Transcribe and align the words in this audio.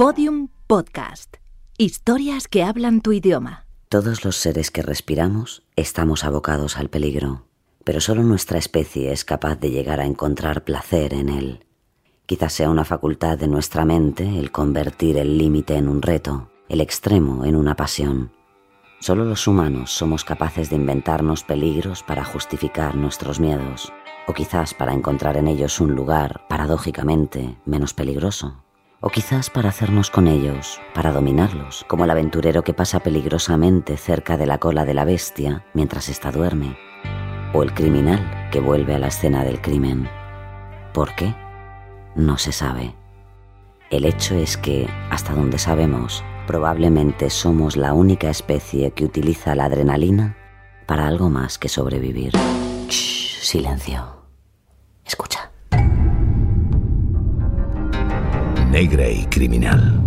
Podium 0.00 0.48
Podcast. 0.66 1.36
Historias 1.76 2.48
que 2.48 2.62
hablan 2.62 3.02
tu 3.02 3.12
idioma. 3.12 3.66
Todos 3.90 4.24
los 4.24 4.36
seres 4.36 4.70
que 4.70 4.80
respiramos 4.80 5.62
estamos 5.76 6.24
abocados 6.24 6.78
al 6.78 6.88
peligro, 6.88 7.44
pero 7.84 8.00
solo 8.00 8.22
nuestra 8.22 8.56
especie 8.56 9.12
es 9.12 9.26
capaz 9.26 9.56
de 9.56 9.70
llegar 9.70 10.00
a 10.00 10.06
encontrar 10.06 10.64
placer 10.64 11.12
en 11.12 11.28
él. 11.28 11.66
Quizás 12.24 12.54
sea 12.54 12.70
una 12.70 12.86
facultad 12.86 13.36
de 13.36 13.48
nuestra 13.48 13.84
mente 13.84 14.38
el 14.38 14.50
convertir 14.50 15.18
el 15.18 15.36
límite 15.36 15.76
en 15.76 15.86
un 15.86 16.00
reto, 16.00 16.50
el 16.70 16.80
extremo 16.80 17.44
en 17.44 17.54
una 17.54 17.76
pasión. 17.76 18.32
Solo 19.00 19.26
los 19.26 19.46
humanos 19.46 19.90
somos 19.90 20.24
capaces 20.24 20.70
de 20.70 20.76
inventarnos 20.76 21.44
peligros 21.44 22.02
para 22.02 22.24
justificar 22.24 22.94
nuestros 22.94 23.38
miedos, 23.38 23.92
o 24.26 24.32
quizás 24.32 24.72
para 24.72 24.94
encontrar 24.94 25.36
en 25.36 25.46
ellos 25.46 25.78
un 25.78 25.94
lugar, 25.94 26.46
paradójicamente, 26.48 27.58
menos 27.66 27.92
peligroso. 27.92 28.64
O 29.02 29.08
quizás 29.08 29.48
para 29.48 29.70
hacernos 29.70 30.10
con 30.10 30.26
ellos, 30.26 30.78
para 30.94 31.10
dominarlos, 31.10 31.86
como 31.88 32.04
el 32.04 32.10
aventurero 32.10 32.62
que 32.62 32.74
pasa 32.74 33.00
peligrosamente 33.00 33.96
cerca 33.96 34.36
de 34.36 34.46
la 34.46 34.58
cola 34.58 34.84
de 34.84 34.92
la 34.92 35.06
bestia 35.06 35.64
mientras 35.72 36.10
ésta 36.10 36.30
duerme. 36.30 36.76
O 37.54 37.62
el 37.62 37.72
criminal 37.72 38.50
que 38.52 38.60
vuelve 38.60 38.94
a 38.94 38.98
la 38.98 39.08
escena 39.08 39.42
del 39.42 39.62
crimen. 39.62 40.06
¿Por 40.92 41.14
qué? 41.14 41.34
No 42.14 42.36
se 42.36 42.52
sabe. 42.52 42.94
El 43.90 44.04
hecho 44.04 44.34
es 44.34 44.58
que, 44.58 44.86
hasta 45.10 45.32
donde 45.32 45.58
sabemos, 45.58 46.22
probablemente 46.46 47.30
somos 47.30 47.78
la 47.78 47.94
única 47.94 48.28
especie 48.28 48.90
que 48.90 49.06
utiliza 49.06 49.54
la 49.54 49.64
adrenalina 49.64 50.36
para 50.86 51.06
algo 51.08 51.30
más 51.30 51.56
que 51.56 51.70
sobrevivir. 51.70 52.34
Shh, 52.88 53.40
silencio. 53.42 54.26
Escucha. 55.06 55.39
Negra 58.70 59.10
y 59.10 59.24
criminal. 59.26 60.00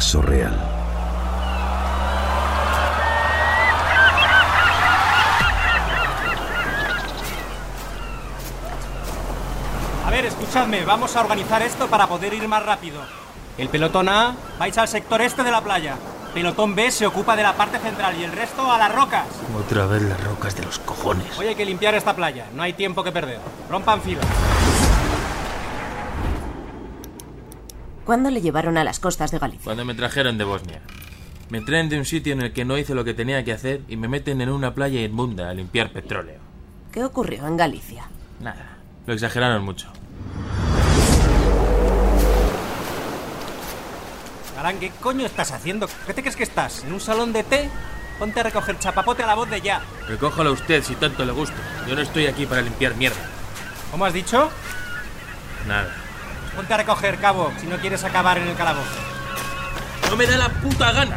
Caso 0.00 0.22
real. 0.22 0.58
A 10.06 10.10
ver, 10.10 10.24
escuchadme, 10.24 10.86
vamos 10.86 11.14
a 11.14 11.20
organizar 11.20 11.60
esto 11.60 11.86
para 11.88 12.06
poder 12.06 12.32
ir 12.32 12.48
más 12.48 12.64
rápido. 12.64 13.02
El 13.58 13.68
pelotón 13.68 14.08
A 14.08 14.34
vais 14.58 14.78
al 14.78 14.88
sector 14.88 15.20
este 15.20 15.42
de 15.42 15.50
la 15.50 15.60
playa. 15.60 15.96
Pelotón 16.32 16.74
B 16.74 16.90
se 16.90 17.06
ocupa 17.06 17.36
de 17.36 17.42
la 17.42 17.52
parte 17.52 17.78
central 17.78 18.18
y 18.18 18.24
el 18.24 18.32
resto 18.32 18.72
a 18.72 18.78
las 18.78 18.94
rocas. 18.94 19.26
Otra 19.54 19.84
vez 19.84 20.00
las 20.00 20.24
rocas 20.24 20.56
de 20.56 20.62
los 20.62 20.78
cojones. 20.78 21.38
Hoy 21.38 21.48
hay 21.48 21.54
que 21.54 21.66
limpiar 21.66 21.94
esta 21.94 22.16
playa, 22.16 22.46
no 22.54 22.62
hay 22.62 22.72
tiempo 22.72 23.04
que 23.04 23.12
perder. 23.12 23.40
Rompan 23.68 24.00
fila. 24.00 24.22
¿Cuándo 28.04 28.30
le 28.30 28.40
llevaron 28.40 28.76
a 28.76 28.84
las 28.84 28.98
costas 28.98 29.30
de 29.30 29.38
Galicia? 29.38 29.64
Cuando 29.64 29.84
me 29.84 29.94
trajeron 29.94 30.38
de 30.38 30.44
Bosnia. 30.44 30.80
Me 31.50 31.60
traen 31.60 31.88
de 31.88 31.98
un 31.98 32.04
sitio 32.04 32.32
en 32.32 32.42
el 32.42 32.52
que 32.52 32.64
no 32.64 32.78
hice 32.78 32.94
lo 32.94 33.04
que 33.04 33.14
tenía 33.14 33.44
que 33.44 33.52
hacer 33.52 33.82
y 33.88 33.96
me 33.96 34.08
meten 34.08 34.40
en 34.40 34.50
una 34.50 34.74
playa 34.74 35.00
inmunda 35.02 35.50
a 35.50 35.54
limpiar 35.54 35.90
petróleo. 35.90 36.38
¿Qué 36.92 37.04
ocurrió 37.04 37.46
en 37.46 37.56
Galicia? 37.56 38.08
Nada, 38.40 38.78
lo 39.06 39.14
exageraron 39.14 39.64
mucho. 39.64 39.88
Galán, 44.56 44.78
¿qué 44.78 44.90
coño 45.00 45.26
estás 45.26 45.52
haciendo? 45.52 45.88
¿Qué 46.06 46.14
te 46.14 46.20
crees 46.22 46.36
que 46.36 46.42
estás? 46.42 46.84
¿En 46.84 46.92
un 46.92 47.00
salón 47.00 47.32
de 47.32 47.42
té? 47.42 47.70
Ponte 48.18 48.40
a 48.40 48.42
recoger 48.42 48.78
chapapote 48.78 49.22
a 49.22 49.26
la 49.26 49.34
voz 49.34 49.48
de 49.48 49.60
ya. 49.60 49.80
Recójalo 50.06 50.52
usted 50.52 50.82
si 50.82 50.94
tanto 50.96 51.24
le 51.24 51.32
gusta. 51.32 51.56
Yo 51.88 51.94
no 51.94 52.02
estoy 52.02 52.26
aquí 52.26 52.46
para 52.46 52.60
limpiar 52.60 52.94
mierda. 52.94 53.20
¿Cómo 53.90 54.04
has 54.04 54.12
dicho? 54.12 54.50
Nada. 55.66 55.99
Ponte 56.60 56.74
a 56.74 56.76
recoger, 56.76 57.18
cabo, 57.18 57.50
si 57.58 57.66
no 57.66 57.78
quieres 57.78 58.04
acabar 58.04 58.36
en 58.36 58.46
el 58.46 58.54
calabozo. 58.54 58.90
No 60.10 60.16
me 60.16 60.26
da 60.26 60.36
la 60.36 60.50
puta 60.50 60.92
gana. 60.92 61.16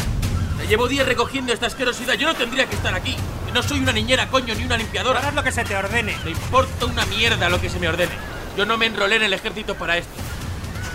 Me 0.57 0.65
llevo 0.67 0.87
días 0.87 1.05
recogiendo 1.05 1.51
esta 1.51 1.65
asquerosidad. 1.65 2.13
Yo 2.13 2.27
no 2.27 2.33
tendría 2.33 2.65
que 2.65 2.75
estar 2.75 2.95
aquí. 2.95 3.17
No 3.53 3.61
soy 3.61 3.79
una 3.79 3.91
niñera, 3.91 4.29
coño, 4.29 4.55
ni 4.55 4.63
una 4.63 4.77
limpiadora. 4.77 5.19
Harás 5.19 5.33
lo 5.33 5.43
que 5.43 5.51
se 5.51 5.65
te 5.65 5.75
ordene. 5.75 6.15
Me 6.23 6.31
importa 6.31 6.85
una 6.85 7.05
mierda 7.07 7.49
lo 7.49 7.59
que 7.59 7.69
se 7.69 7.77
me 7.77 7.89
ordene. 7.89 8.13
Yo 8.55 8.65
no 8.65 8.77
me 8.77 8.85
enrolé 8.85 9.17
en 9.17 9.23
el 9.23 9.33
ejército 9.33 9.75
para 9.75 9.97
esto. 9.97 10.13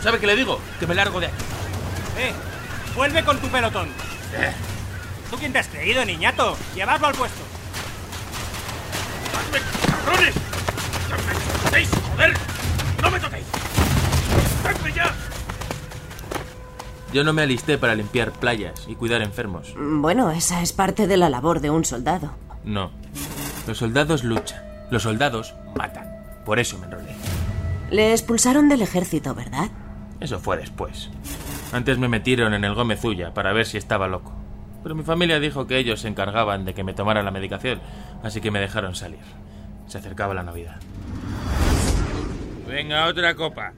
¿Sabe 0.03 0.19
qué 0.19 0.27
le 0.27 0.35
digo? 0.35 0.59
Que 0.81 0.87
me 0.87 0.95
largo 0.95 1.21
de 1.21 1.27
aquí. 1.27 1.45
Eh, 2.17 2.33
vuelve 2.97 3.23
con 3.25 3.39
tu 3.41 3.49
pelotón. 3.49 3.91
¿Tú 5.31 5.37
quién 5.37 5.53
te 5.53 5.59
has 5.59 5.69
creído, 5.69 6.07
niñato? 6.07 6.57
Llevadlo 6.75 7.07
al 7.07 7.15
puesto. 7.15 7.43
¡Hazme, 9.39 9.61
cabrones! 9.87 10.35
¡No 11.11 11.17
me 11.19 11.65
toquéis, 11.65 11.89
joder! 12.13 12.35
¡No 13.03 13.11
me 13.11 13.21
toquéis! 13.21 13.58
¡Dejadme 14.89 14.93
ya! 14.95 15.15
Yo 17.13 17.25
no 17.25 17.33
me 17.33 17.43
alisté 17.43 17.79
para 17.79 17.95
limpiar 17.95 18.33
playas 18.33 18.87
y 18.87 18.95
cuidar 18.95 19.23
enfermos. 19.23 19.75
Bueno, 19.77 20.31
esa 20.31 20.61
es 20.61 20.73
parte 20.73 21.07
de 21.07 21.17
la 21.17 21.31
labor 21.31 21.61
de 21.61 21.71
un 21.71 21.85
soldado. 21.85 22.33
No. 22.65 22.91
Los 23.67 23.79
soldados 23.79 24.25
luchan. 24.25 24.63
Los 24.91 25.05
soldados 25.05 25.55
matan. 25.75 26.07
Por 26.45 26.59
eso 26.59 26.79
me 26.79 26.87
enrolé. 26.87 27.15
Le 27.91 28.13
expulsaron 28.13 28.69
del 28.69 28.83
ejército, 28.83 29.35
¿verdad? 29.35 29.71
Eso 30.21 30.39
fue 30.39 30.59
después. 30.59 31.09
Antes 31.73 31.99
me 31.99 32.09
metieron 32.09 32.53
en 32.53 32.65
el 32.65 32.75
Gómez 32.75 33.03
Ulla 33.05 33.33
para 33.33 33.53
ver 33.53 33.67
si 33.67 33.79
estaba 33.79 34.09
loco. 34.09 34.35
Pero 34.83 34.95
mi 34.95 35.03
familia 35.03 35.41
dijo 35.41 35.67
que 35.67 35.79
ellos 35.79 36.01
se 36.01 36.09
encargaban 36.09 36.65
de 36.65 36.75
que 36.75 36.85
me 36.85 36.95
tomara 36.95 37.23
la 37.23 37.31
medicación, 37.31 37.81
así 38.23 38.41
que 38.41 38.51
me 38.51 38.61
dejaron 38.61 38.95
salir. 38.95 39.21
Se 39.87 39.99
acercaba 39.99 40.35
la 40.35 40.43
Navidad. 40.43 40.77
Venga, 42.67 43.07
otra 43.07 43.35
copa. 43.35 43.73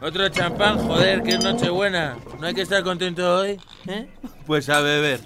Otro 0.00 0.28
champán, 0.28 0.78
joder, 0.78 1.22
que 1.22 1.30
es 1.34 1.42
Nochebuena. 1.42 2.16
¿No 2.38 2.46
hay 2.46 2.54
que 2.54 2.62
estar 2.62 2.82
contento 2.82 3.38
hoy? 3.40 3.58
¿Eh? 3.86 4.06
Pues 4.46 4.68
a 4.68 4.80
beber. 4.80 5.20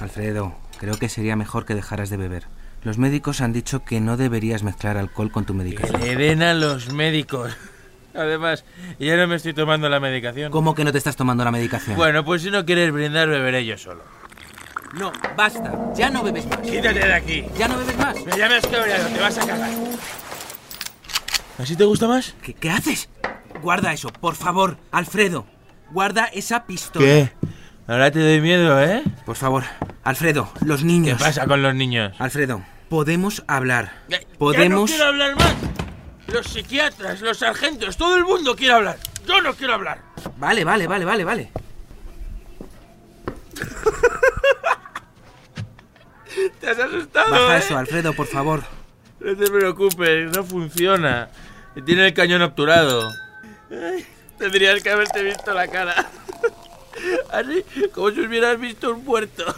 Alfredo, 0.00 0.54
creo 0.78 0.98
que 0.98 1.08
sería 1.08 1.36
mejor 1.36 1.64
que 1.64 1.74
dejaras 1.74 2.10
de 2.10 2.16
beber. 2.16 2.46
Los 2.82 2.98
médicos 2.98 3.40
han 3.40 3.52
dicho 3.52 3.84
que 3.84 4.00
no 4.00 4.16
deberías 4.16 4.62
mezclar 4.62 4.96
alcohol 4.96 5.30
con 5.30 5.44
tu 5.44 5.52
Que 5.52 5.58
medicación. 5.58 6.00
le 6.00 6.16
den 6.16 6.42
a 6.42 6.54
los 6.54 6.92
médicos. 6.92 7.56
Además, 8.14 8.64
ya 8.98 9.16
no 9.16 9.28
me 9.28 9.36
estoy 9.36 9.54
tomando 9.54 9.88
la 9.88 10.00
medicación. 10.00 10.50
¿Cómo 10.50 10.74
que 10.74 10.82
no 10.84 10.90
te 10.92 10.98
estás 10.98 11.14
tomando 11.16 11.44
la 11.44 11.52
medicación? 11.52 11.96
Bueno, 11.96 12.24
pues 12.24 12.42
si 12.42 12.50
no 12.50 12.64
quieres 12.64 12.90
brindar, 12.92 13.28
beberé 13.28 13.64
yo 13.64 13.78
solo. 13.78 14.02
no, 14.94 15.12
basta. 15.36 15.92
Ya 15.94 16.10
no 16.10 16.24
bebes 16.24 16.46
más. 16.46 16.58
Quítate 16.58 16.98
de 16.98 17.12
aquí. 17.14 17.44
Ya 17.56 17.68
no 17.68 17.78
bebes 17.78 17.96
más. 17.98 18.16
Me 18.24 18.36
llamas 18.36 18.66
cabreado, 18.66 19.08
te 19.08 19.20
vas 19.20 19.38
a 19.38 19.46
cagar. 19.46 19.70
¿Así 21.58 21.76
te 21.76 21.84
gusta 21.84 22.08
más? 22.08 22.34
¿Qué, 22.42 22.54
qué 22.54 22.70
haces? 22.70 23.08
Guarda 23.62 23.92
eso, 23.92 24.08
por 24.08 24.34
favor, 24.34 24.76
Alfredo. 24.92 25.46
Guarda 25.90 26.26
esa 26.26 26.66
pistola. 26.66 27.32
Ahora 27.86 28.10
te 28.10 28.20
doy 28.20 28.40
miedo, 28.40 28.80
¿eh? 28.82 29.02
Por 29.24 29.36
favor, 29.36 29.64
Alfredo, 30.04 30.52
los 30.64 30.80
¿Qué 30.80 30.86
niños. 30.86 31.20
pasa 31.20 31.46
con 31.46 31.62
los 31.62 31.74
niños? 31.74 32.14
Alfredo, 32.18 32.62
podemos 32.88 33.42
hablar. 33.48 33.92
Ya- 34.08 34.20
Ya 34.20 34.26
no 34.28 34.38
Podemos. 34.38 34.90
quiero 34.90 35.06
hablar 35.06 35.36
más. 35.36 35.54
Los 36.28 36.46
psiquiatras, 36.46 37.20
los 37.22 37.38
sargentos, 37.38 37.96
todo 37.96 38.16
el 38.16 38.24
mundo 38.24 38.54
quiere 38.54 38.74
hablar. 38.74 38.98
Yo 39.26 39.40
no 39.40 39.54
quiero 39.54 39.74
hablar. 39.74 40.02
Vale, 40.36 40.62
vale, 40.64 40.86
vale, 40.86 41.04
vale, 41.06 41.24
vale. 41.24 41.50
¿Te 46.60 46.70
has 46.70 46.78
asustado? 46.78 47.30
Baja 47.30 47.56
¿eh? 47.56 47.60
eso, 47.60 47.78
Alfredo, 47.78 48.12
por 48.12 48.26
favor. 48.26 48.62
No 49.20 49.36
te 49.36 49.50
preocupes, 49.50 50.30
no 50.36 50.44
funciona. 50.44 51.28
Tiene 51.84 52.06
el 52.06 52.14
cañón 52.14 52.42
obturado. 52.42 53.10
Tendrías 54.38 54.82
que 54.82 54.90
haberte 54.90 55.22
visto 55.22 55.52
la 55.52 55.68
cara. 55.68 55.94
Así 57.32 57.64
como 57.92 58.10
si 58.10 58.20
hubieras 58.20 58.58
visto 58.58 58.92
un 58.92 59.02
puerto. 59.04 59.44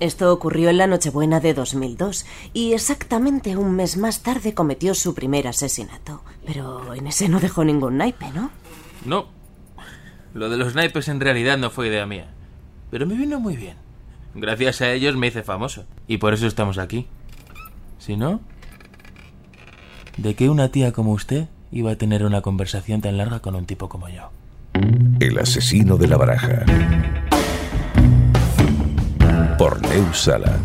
Esto 0.00 0.32
ocurrió 0.32 0.68
en 0.68 0.78
la 0.78 0.88
Nochebuena 0.88 1.38
de 1.38 1.54
2002 1.54 2.26
y 2.52 2.72
exactamente 2.72 3.56
un 3.56 3.76
mes 3.76 3.96
más 3.96 4.24
tarde 4.24 4.52
cometió 4.52 4.94
su 4.94 5.14
primer 5.14 5.46
asesinato. 5.46 6.24
Pero 6.44 6.92
en 6.94 7.06
ese 7.06 7.28
no 7.28 7.38
dejó 7.38 7.62
ningún 7.62 7.98
naipe, 7.98 8.32
¿no? 8.32 8.50
No. 9.04 9.28
Lo 10.34 10.50
de 10.50 10.56
los 10.56 10.74
naipes 10.74 11.06
en 11.06 11.20
realidad 11.20 11.56
no 11.56 11.70
fue 11.70 11.86
idea 11.86 12.04
mía. 12.04 12.26
Pero 12.90 13.06
me 13.06 13.14
vino 13.14 13.38
muy 13.38 13.56
bien. 13.56 13.76
Gracias 14.34 14.80
a 14.80 14.90
ellos 14.90 15.14
me 15.14 15.28
hice 15.28 15.44
famoso. 15.44 15.84
Y 16.08 16.16
por 16.18 16.34
eso 16.34 16.48
estamos 16.48 16.78
aquí. 16.78 17.06
Si 17.98 18.16
no, 18.16 18.40
¿de 20.16 20.34
qué 20.34 20.48
una 20.50 20.68
tía 20.68 20.92
como 20.92 21.12
usted 21.12 21.46
iba 21.70 21.92
a 21.92 21.96
tener 21.96 22.24
una 22.24 22.42
conversación 22.42 23.00
tan 23.00 23.16
larga 23.16 23.40
con 23.40 23.54
un 23.54 23.66
tipo 23.66 23.88
como 23.88 24.08
yo? 24.08 24.30
El 25.20 25.38
asesino 25.38 25.96
de 25.96 26.08
la 26.08 26.16
baraja. 26.16 26.64
Por 29.58 29.80
Neus 29.82 30.18
Sala. 30.18 30.58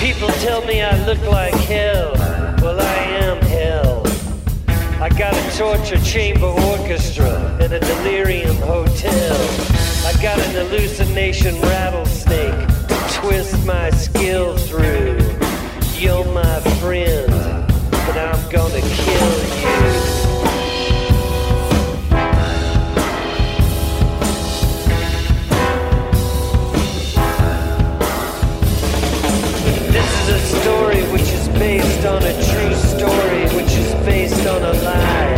People 0.00 0.28
tell 0.40 0.64
me 0.66 0.82
I 0.82 0.96
look 1.06 1.20
like 1.30 1.54
hell. 1.54 2.12
Well, 2.62 2.80
I 2.80 2.98
am 3.22 3.40
hell. 3.42 4.02
I 5.00 5.08
got 5.10 5.34
a 5.34 5.56
torture 5.56 6.00
chamber 6.02 6.46
orchestra 6.46 7.56
and 7.60 7.72
a 7.72 7.80
delirium 7.80 8.56
hotel. 8.56 9.36
I 10.04 10.12
got 10.22 10.38
an 10.38 10.54
hallucination 10.54 11.60
rattlesnake 11.60 12.57
twist 13.28 13.66
my 13.66 13.90
skill 13.90 14.56
through. 14.56 15.18
You're 15.98 16.24
my 16.32 16.60
friend, 16.80 17.30
but 18.06 18.16
I'm 18.16 18.42
gonna 18.48 18.80
kill 18.80 19.32
you. 19.60 19.76
This 29.92 30.10
is 30.20 30.28
a 30.28 30.40
story 30.60 31.02
which 31.12 31.30
is 31.38 31.48
based 31.50 32.06
on 32.06 32.22
a 32.22 32.34
true 32.48 32.74
story, 32.94 33.42
which 33.56 33.72
is 33.82 33.90
based 34.06 34.46
on 34.46 34.62
a 34.62 34.72
lie. 34.86 35.28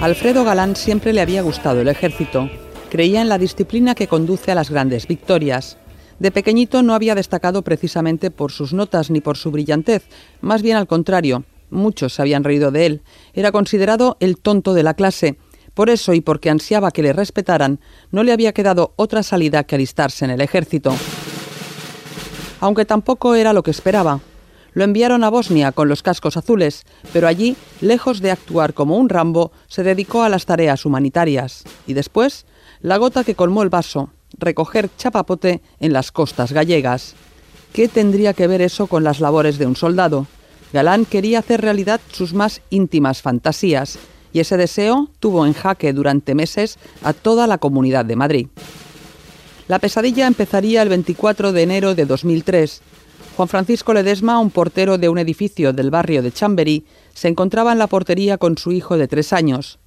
Alfredo 0.00 0.44
Galán 0.44 0.76
siempre 0.76 1.14
le 1.14 1.22
había 1.22 1.40
gustado 1.40 1.80
el 1.80 1.88
ejército. 1.88 2.50
Creía 2.94 3.22
en 3.22 3.28
la 3.28 3.38
disciplina 3.38 3.96
que 3.96 4.06
conduce 4.06 4.52
a 4.52 4.54
las 4.54 4.70
grandes 4.70 5.08
victorias. 5.08 5.78
De 6.20 6.30
pequeñito 6.30 6.80
no 6.84 6.94
había 6.94 7.16
destacado 7.16 7.62
precisamente 7.62 8.30
por 8.30 8.52
sus 8.52 8.72
notas 8.72 9.10
ni 9.10 9.20
por 9.20 9.36
su 9.36 9.50
brillantez, 9.50 10.04
más 10.40 10.62
bien 10.62 10.76
al 10.76 10.86
contrario. 10.86 11.42
Muchos 11.70 12.14
se 12.14 12.22
habían 12.22 12.44
reído 12.44 12.70
de 12.70 12.86
él. 12.86 13.02
Era 13.32 13.50
considerado 13.50 14.16
el 14.20 14.38
tonto 14.38 14.74
de 14.74 14.84
la 14.84 14.94
clase. 14.94 15.38
Por 15.74 15.90
eso 15.90 16.14
y 16.14 16.20
porque 16.20 16.50
ansiaba 16.50 16.92
que 16.92 17.02
le 17.02 17.12
respetaran, 17.12 17.80
no 18.12 18.22
le 18.22 18.30
había 18.30 18.52
quedado 18.52 18.92
otra 18.94 19.24
salida 19.24 19.64
que 19.64 19.74
alistarse 19.74 20.24
en 20.24 20.30
el 20.30 20.40
ejército. 20.40 20.94
Aunque 22.60 22.84
tampoco 22.84 23.34
era 23.34 23.52
lo 23.52 23.64
que 23.64 23.72
esperaba. 23.72 24.20
Lo 24.72 24.84
enviaron 24.84 25.24
a 25.24 25.30
Bosnia 25.30 25.72
con 25.72 25.88
los 25.88 26.04
cascos 26.04 26.36
azules, 26.36 26.84
pero 27.12 27.26
allí, 27.26 27.56
lejos 27.80 28.20
de 28.20 28.30
actuar 28.30 28.72
como 28.72 28.98
un 28.98 29.08
Rambo, 29.08 29.50
se 29.66 29.82
dedicó 29.82 30.22
a 30.22 30.28
las 30.28 30.46
tareas 30.46 30.84
humanitarias. 30.84 31.64
Y 31.88 31.94
después, 31.94 32.46
la 32.84 32.98
gota 32.98 33.24
que 33.24 33.34
colmó 33.34 33.62
el 33.62 33.70
vaso, 33.70 34.10
recoger 34.36 34.90
chapapote 34.98 35.62
en 35.80 35.94
las 35.94 36.12
costas 36.12 36.52
gallegas. 36.52 37.14
¿Qué 37.72 37.88
tendría 37.88 38.34
que 38.34 38.46
ver 38.46 38.60
eso 38.60 38.88
con 38.88 39.02
las 39.04 39.20
labores 39.20 39.56
de 39.56 39.64
un 39.64 39.74
soldado? 39.74 40.26
Galán 40.70 41.06
quería 41.06 41.38
hacer 41.38 41.62
realidad 41.62 41.98
sus 42.12 42.34
más 42.34 42.60
íntimas 42.68 43.22
fantasías, 43.22 43.98
y 44.34 44.40
ese 44.40 44.58
deseo 44.58 45.08
tuvo 45.18 45.46
en 45.46 45.54
jaque 45.54 45.94
durante 45.94 46.34
meses 46.34 46.76
a 47.02 47.14
toda 47.14 47.46
la 47.46 47.56
comunidad 47.56 48.04
de 48.04 48.16
Madrid. 48.16 48.48
La 49.66 49.78
pesadilla 49.78 50.26
empezaría 50.26 50.82
el 50.82 50.90
24 50.90 51.52
de 51.52 51.62
enero 51.62 51.94
de 51.94 52.04
2003. 52.04 52.82
Juan 53.34 53.48
Francisco 53.48 53.94
Ledesma, 53.94 54.38
un 54.38 54.50
portero 54.50 54.98
de 54.98 55.08
un 55.08 55.16
edificio 55.16 55.72
del 55.72 55.90
barrio 55.90 56.22
de 56.22 56.32
Chamberí, 56.32 56.84
se 57.14 57.28
encontraba 57.28 57.72
en 57.72 57.78
la 57.78 57.86
portería 57.86 58.36
con 58.36 58.58
su 58.58 58.72
hijo 58.72 58.98
de 58.98 59.08
tres 59.08 59.32
años. 59.32 59.78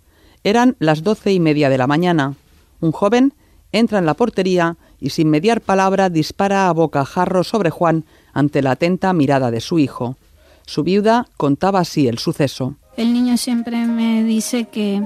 Eran 0.44 0.76
las 0.80 1.04
doce 1.04 1.32
y 1.32 1.40
media 1.40 1.70
de 1.70 1.78
la 1.78 1.86
mañana. 1.86 2.36
Un 2.80 2.92
joven 2.92 3.34
entra 3.72 4.00
en 4.00 4.06
la 4.06 4.14
portería 4.14 4.78
y 5.00 5.10
sin 5.12 5.30
mediar 5.30 5.62
palabra 5.62 6.10
dispara 6.10 6.68
a 6.68 6.72
bocajarro 6.72 7.44
sobre 7.44 7.70
Juan 7.70 8.06
ante 8.34 8.62
la 8.62 8.72
atenta 8.72 9.14
mirada 9.14 9.52
de 9.52 9.62
su 9.62 9.80
hijo. 9.80 10.18
Su 10.66 10.84
viuda 10.84 11.28
contaba 11.38 11.80
así 11.80 12.08
el 12.08 12.18
suceso. 12.18 12.76
El 12.98 13.14
niño 13.14 13.38
siempre 13.38 13.86
me 13.86 14.24
dice 14.24 14.66
que, 14.66 15.04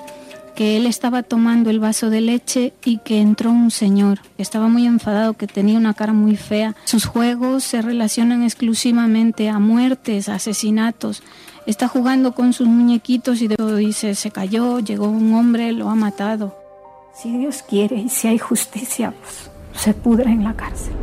que 0.56 0.78
él 0.78 0.86
estaba 0.86 1.24
tomando 1.24 1.70
el 1.70 1.80
vaso 1.80 2.10
de 2.10 2.22
leche 2.22 2.74
y 2.86 2.98
que 3.00 3.20
entró 3.20 3.52
un 3.52 3.70
señor. 3.70 4.20
Estaba 4.38 4.70
muy 4.70 4.86
enfadado, 4.86 5.34
que 5.34 5.48
tenía 5.48 5.78
una 5.78 5.94
cara 5.94 6.14
muy 6.14 6.36
fea. 6.36 6.76
Sus 6.86 7.06
juegos 7.06 7.64
se 7.64 7.82
relacionan 7.82 8.44
exclusivamente 8.44 9.50
a 9.50 9.60
muertes, 9.60 10.30
a 10.30 10.36
asesinatos. 10.36 11.22
Está 11.66 11.88
jugando 11.88 12.34
con 12.34 12.54
sus 12.54 12.68
muñequitos 12.68 13.42
y 13.42 13.48
de 13.48 13.56
dice, 13.76 14.16
se 14.16 14.32
cayó, 14.32 14.80
llegó 14.80 15.08
un 15.08 15.36
hombre, 15.36 15.74
lo 15.74 15.90
ha 15.90 15.96
matado. 15.96 16.61
Si 17.13 17.38
Dios 17.38 17.62
quiere 17.62 17.98
y 17.98 18.10
si 18.10 18.30
hay 18.30 18.38
justicia, 18.38 19.13
pues 19.22 19.52
se 19.74 19.94
pudra 19.94 20.31
en 20.31 20.46
la 20.46 20.56
cárcel. 20.56 20.94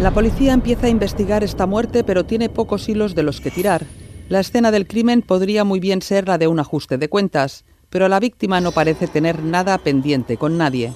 La 0.00 0.12
policía 0.12 0.52
empieza 0.52 0.86
a 0.86 0.90
investigar 0.90 1.42
esta 1.42 1.66
muerte, 1.66 2.04
pero 2.04 2.24
tiene 2.24 2.48
pocos 2.48 2.88
hilos 2.88 3.16
de 3.16 3.24
los 3.24 3.40
que 3.40 3.50
tirar. 3.50 3.84
La 4.28 4.40
escena 4.40 4.70
del 4.70 4.86
crimen 4.86 5.22
podría 5.22 5.64
muy 5.64 5.80
bien 5.80 6.02
ser 6.02 6.28
la 6.28 6.38
de 6.38 6.46
un 6.46 6.60
ajuste 6.60 6.98
de 6.98 7.08
cuentas, 7.08 7.64
pero 7.90 8.08
la 8.08 8.20
víctima 8.20 8.60
no 8.60 8.70
parece 8.70 9.08
tener 9.08 9.42
nada 9.42 9.76
pendiente 9.78 10.36
con 10.36 10.56
nadie. 10.56 10.92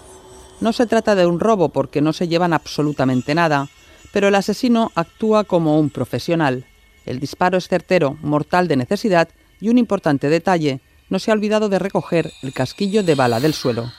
No 0.61 0.73
se 0.73 0.87
trata 0.87 1.17
de 1.17 1.27
un 1.27 1.41
robo 1.41 1.71
porque 1.71 2.01
no 2.01 2.13
se 2.13 2.29
llevan 2.29 2.53
absolutamente 2.53 3.35
nada, 3.35 3.69
pero 4.13 4.29
el 4.29 4.35
asesino 4.37 4.93
actúa 4.95 5.43
como 5.45 5.81
un 5.81 5.91
profesional. 5.91 6.65
El 7.07 7.19
disparo 7.19 7.59
es 7.59 7.67
certero, 7.67 8.19
mortal 8.23 8.69
de 8.69 8.77
necesidad 8.77 9.29
y 9.61 9.69
un 9.69 9.79
importante 9.79 10.29
detalle, 10.29 10.81
no 11.11 11.19
se 11.19 11.31
ha 11.31 11.35
olvidado 11.35 11.69
de 11.69 11.79
recoger 11.79 12.33
el 12.43 12.53
casquillo 12.53 13.03
de 13.03 13.15
bala 13.15 13.41
del 13.41 13.53
suelo. 13.53 13.93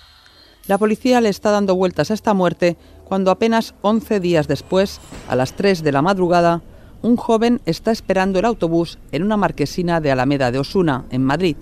La 0.68 0.78
policía 0.78 1.22
le 1.22 1.30
está 1.30 1.52
dando 1.52 1.76
vueltas 1.76 2.12
a 2.12 2.14
esta 2.14 2.34
muerte 2.34 2.78
cuando 3.04 3.30
apenas 3.30 3.76
11 3.82 4.20
días 4.20 4.48
después, 4.48 5.00
a 5.28 5.36
las 5.36 5.54
3 5.54 5.84
de 5.84 5.92
la 5.92 6.02
madrugada, 6.02 6.62
un 7.02 7.18
joven 7.18 7.62
está 7.66 7.92
esperando 7.92 8.40
el 8.40 8.46
autobús 8.46 9.00
en 9.12 9.24
una 9.24 9.38
marquesina 9.38 10.00
de 10.00 10.12
Alameda 10.12 10.52
de 10.52 10.60
Osuna, 10.60 11.06
en 11.10 11.24
Madrid. 11.24 11.58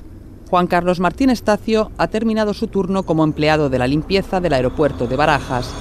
Juan 0.50 0.68
Carlos 0.68 1.00
Martín 1.00 1.30
Estacio 1.30 1.92
ha 1.98 2.08
terminado 2.08 2.54
su 2.54 2.68
turno 2.68 3.04
como 3.04 3.24
empleado 3.24 3.70
de 3.70 3.80
la 3.80 3.88
limpieza 3.88 4.42
del 4.42 4.54
aeropuerto 4.54 5.08
de 5.08 5.16
Barajas. 5.16 5.72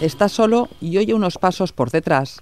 Está 0.00 0.28
solo 0.28 0.68
y 0.80 0.98
oye 0.98 1.14
unos 1.14 1.38
pasos 1.38 1.72
por 1.72 1.90
detrás. 1.90 2.38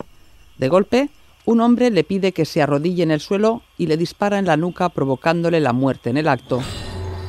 De 0.59 0.69
golpe, 0.69 1.11
un 1.47 1.61
hombre 1.61 1.91
le 1.91 2.05
pide 2.05 2.33
que 2.33 2.45
se 2.45 2.63
arrodille 2.63 3.03
en 3.03 3.11
el 3.11 3.21
suelo 3.21 3.63
y 3.77 3.87
le 3.87 3.97
dispara 3.97 4.39
en 4.39 4.47
la 4.47 4.57
nuca 4.57 4.89
provocándole 4.89 5.61
la 5.61 5.73
muerte 5.73 6.11
en 6.11 6.17
el 6.17 6.29
acto. 6.29 6.63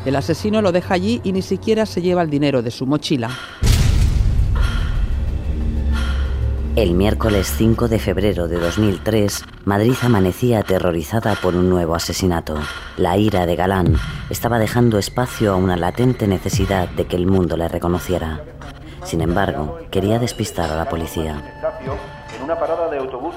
El 0.05 0.15
asesino 0.15 0.61
lo 0.61 0.71
deja 0.71 0.93
allí 0.93 1.19
y 1.23 1.31
ni 1.31 1.41
siquiera 1.41 1.85
se 1.85 2.01
lleva 2.01 2.21
el 2.21 2.29
dinero 2.29 2.61
de 2.61 2.71
su 2.71 2.85
mochila. 2.85 3.31
El 6.75 6.93
miércoles 6.93 7.53
5 7.57 7.87
de 7.87 7.99
febrero 7.99 8.49
de 8.49 8.59
2003, 8.59 9.43
Madrid 9.63 9.95
amanecía 10.01 10.59
aterrorizada 10.59 11.35
por 11.35 11.55
un 11.55 11.69
nuevo 11.69 11.95
asesinato. 11.95 12.55
La 12.97 13.17
ira 13.17 13.45
de 13.45 13.55
Galán 13.55 13.95
estaba 14.29 14.59
dejando 14.59 14.97
espacio 14.97 15.53
a 15.53 15.55
una 15.55 15.77
latente 15.77 16.27
necesidad 16.27 16.89
de 16.89 17.05
que 17.05 17.15
el 17.15 17.27
mundo 17.27 17.55
le 17.55 17.69
reconociera. 17.69 18.43
Sin 19.05 19.21
embargo, 19.21 19.79
quería 19.89 20.19
despistar 20.19 20.69
a 20.69 20.75
la 20.75 20.89
policía. 20.89 21.41
En 22.35 22.43
una 22.43 22.59
parada 22.59 22.74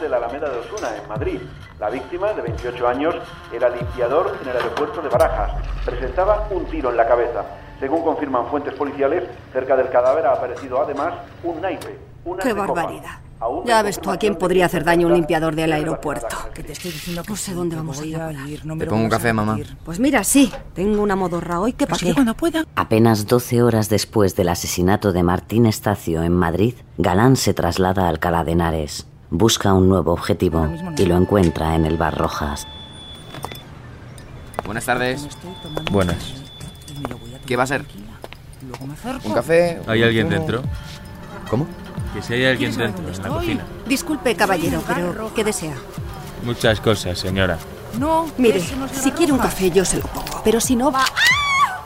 de 0.08 0.12
la 0.12 0.16
Alameda 0.16 0.48
de 0.48 0.58
Osuna, 0.58 0.96
en 0.96 1.06
Madrid. 1.08 1.40
La 1.78 1.90
víctima, 1.90 2.32
de 2.32 2.40
28 2.40 2.88
años, 2.88 3.14
era 3.52 3.68
limpiador 3.68 4.38
en 4.42 4.48
el 4.48 4.56
aeropuerto 4.56 5.02
de 5.02 5.08
Barajas. 5.08 5.52
Presentaba 5.84 6.48
un 6.50 6.64
tiro 6.64 6.90
en 6.90 6.96
la 6.96 7.06
cabeza. 7.06 7.44
Según 7.78 8.02
confirman 8.02 8.46
fuentes 8.46 8.74
policiales, 8.74 9.24
cerca 9.52 9.76
del 9.76 9.90
cadáver 9.90 10.26
ha 10.26 10.32
aparecido 10.32 10.80
además 10.82 11.14
un 11.44 11.60
naipe. 11.60 11.98
Una 12.24 12.42
¡Qué 12.42 12.52
barbaridad! 12.52 13.18
Aún 13.40 13.64
Ya 13.66 13.82
ves 13.82 14.00
tú 14.00 14.10
a 14.10 14.16
quién 14.16 14.34
podría 14.34 14.66
hacer 14.66 14.82
daño 14.82 15.06
un 15.06 15.14
limpiador 15.14 15.54
del 15.54 15.72
aeropuerto. 15.72 16.36
Que 16.52 16.64
te 16.64 16.72
estoy 16.72 16.90
diciendo 16.90 17.22
que 17.22 17.30
no 17.30 17.36
sé 17.36 17.54
dónde 17.54 17.76
vamos 17.76 18.00
a 18.00 18.04
ir 18.04 18.16
a 18.16 18.32
ir. 18.48 18.62
Te 18.62 18.86
pongo 18.86 19.04
un 19.04 19.08
café, 19.08 19.32
mamá. 19.32 19.58
Pues 19.84 20.00
mira, 20.00 20.24
sí, 20.24 20.52
tengo 20.74 21.02
una 21.02 21.14
modorra 21.14 21.60
hoy 21.60 21.74
que 21.74 21.86
para 21.86 22.00
qué. 22.00 22.14
pueda. 22.36 22.64
Apenas 22.74 23.26
12 23.28 23.62
horas 23.62 23.88
después 23.88 24.34
del 24.34 24.48
asesinato 24.48 25.12
de 25.12 25.22
Martín 25.22 25.66
Estacio 25.66 26.24
en 26.24 26.32
Madrid, 26.32 26.74
Galán 26.96 27.36
se 27.36 27.54
traslada 27.54 28.06
a 28.06 28.08
Alcalá 28.08 28.42
de 28.42 28.52
Henares. 28.52 29.06
Busca 29.30 29.74
un 29.74 29.88
nuevo 29.88 30.12
objetivo 30.12 30.68
y 30.96 31.04
lo 31.04 31.16
encuentra 31.16 31.74
en 31.74 31.84
el 31.84 31.96
bar 31.96 32.16
Rojas. 32.16 32.66
Buenas 34.64 34.84
tardes. 34.86 35.28
Buenas. 35.90 36.16
¿Qué 37.46 37.56
va 37.56 37.64
a 37.64 37.66
ser? 37.66 37.84
¿Un 39.24 39.32
café? 39.32 39.80
¿Hay 39.86 40.02
alguien 40.02 40.28
dentro? 40.28 40.62
¿Cómo? 41.50 41.66
Que 42.14 42.22
si 42.22 42.34
hay 42.34 42.46
alguien 42.46 42.74
dentro, 42.76 43.06
en 43.08 43.22
la 43.22 43.28
cocina. 43.28 43.64
Disculpe, 43.86 44.34
caballero, 44.34 44.82
pero 44.86 45.32
¿qué 45.34 45.44
desea? 45.44 45.74
Muchas 46.44 46.80
cosas, 46.80 47.18
señora. 47.18 47.58
No. 47.98 48.26
Mire, 48.38 48.60
si 48.92 49.10
quiere 49.12 49.32
un 49.32 49.38
café 49.38 49.70
yo 49.70 49.84
se 49.84 49.98
lo 49.98 50.04
pongo, 50.04 50.40
pero 50.44 50.60
si 50.60 50.76
no 50.76 50.90
va... 50.90 51.04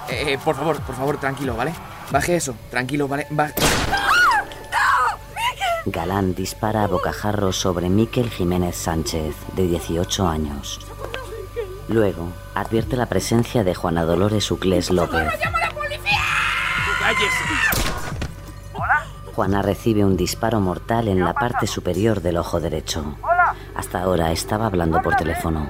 Eh, 0.09 0.39
por 0.45 0.57
favor, 0.57 0.81
por 0.81 0.95
favor, 0.95 1.17
tranquilo, 1.19 1.57
¿vale? 1.57 1.73
Baje 2.11 2.37
eso, 2.37 2.55
tranquilo, 2.71 3.09
¿vale? 3.09 3.27
Ba- 3.31 3.53
Galán 5.87 6.35
dispara 6.37 6.85
a 6.85 6.87
bocajarro 6.87 7.53
sobre 7.53 7.89
Miquel 7.89 8.31
Jiménez 8.31 8.77
Sánchez, 8.77 9.35
de 9.57 9.67
18 9.67 10.29
años. 10.29 10.79
Luego, 11.89 12.29
advierte 12.55 12.97
la 12.97 13.07
presencia 13.07 13.65
de 13.65 13.75
Juana 13.75 14.05
Dolores 14.05 14.49
Uclés 14.53 14.91
López. 14.91 15.29
Juana 19.35 19.63
recibe 19.63 20.05
un 20.05 20.17
disparo 20.17 20.61
mortal 20.61 21.09
en 21.09 21.25
la 21.25 21.35
parte 21.35 21.67
superior 21.67 22.21
del 22.21 22.37
ojo 22.37 22.61
derecho. 22.61 23.17
Hasta 23.75 24.03
ahora 24.03 24.31
estaba 24.31 24.67
hablando 24.67 25.03
por 25.03 25.17
teléfono. 25.17 25.69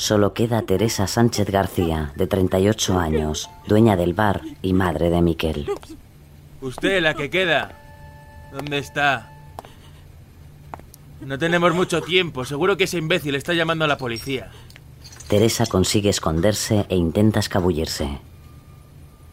Solo 0.00 0.32
queda 0.32 0.62
Teresa 0.62 1.06
Sánchez 1.06 1.50
García, 1.50 2.14
de 2.16 2.26
38 2.26 2.98
años, 2.98 3.50
dueña 3.66 3.96
del 3.96 4.14
bar 4.14 4.40
y 4.62 4.72
madre 4.72 5.10
de 5.10 5.20
Miquel. 5.20 5.66
Usted, 6.62 7.02
la 7.02 7.12
que 7.12 7.28
queda. 7.28 7.78
¿Dónde 8.50 8.78
está? 8.78 9.30
No 11.20 11.38
tenemos 11.38 11.74
mucho 11.74 12.00
tiempo. 12.00 12.46
Seguro 12.46 12.78
que 12.78 12.84
ese 12.84 12.96
imbécil 12.96 13.34
está 13.34 13.52
llamando 13.52 13.84
a 13.84 13.88
la 13.88 13.98
policía. 13.98 14.50
Teresa 15.28 15.66
consigue 15.66 16.08
esconderse 16.08 16.86
e 16.88 16.96
intenta 16.96 17.38
escabullirse. 17.38 18.20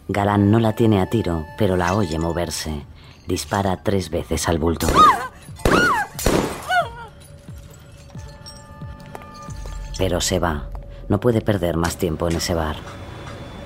Galán 0.10 0.52
no 0.52 0.60
la 0.60 0.74
tiene 0.74 1.00
a 1.00 1.10
tiro, 1.10 1.46
pero 1.58 1.78
la 1.78 1.96
oye 1.96 2.20
moverse. 2.20 2.84
Dispara 3.26 3.84
tres 3.84 4.10
veces 4.10 4.50
al 4.50 4.58
bulto. 4.58 4.88
Pero 9.98 10.22
se 10.22 10.39
va. 10.39 10.70
No 11.10 11.20
puede 11.20 11.42
perder 11.42 11.77
más 11.77 11.98
tiempo 11.98 12.27
en 12.27 12.36
ese 12.36 12.54
bar. 12.54 12.75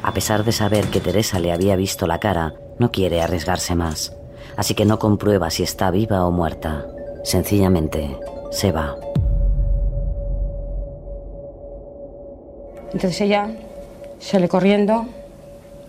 A 0.04 0.14
pesar 0.14 0.44
de 0.44 0.52
saber 0.52 0.86
que 0.86 1.00
Teresa 1.00 1.40
le 1.40 1.52
había 1.52 1.76
visto 1.76 2.08
la 2.08 2.20
cara, 2.20 2.54
no 2.80 2.92
quiere 2.92 3.22
arriesgarse 3.22 3.76
más. 3.76 4.16
Así 4.58 4.74
que 4.74 4.86
no 4.86 5.00
comprueba 5.00 5.50
si 5.50 5.64
está 5.64 5.92
viva 5.92 6.26
o 6.26 6.32
muerta. 6.32 6.86
Sencillamente, 7.24 8.18
se 8.52 8.72
va. 8.72 8.96
Entonces 12.94 13.22
ella 13.22 13.50
sale 14.20 14.50
corriendo 14.50 15.08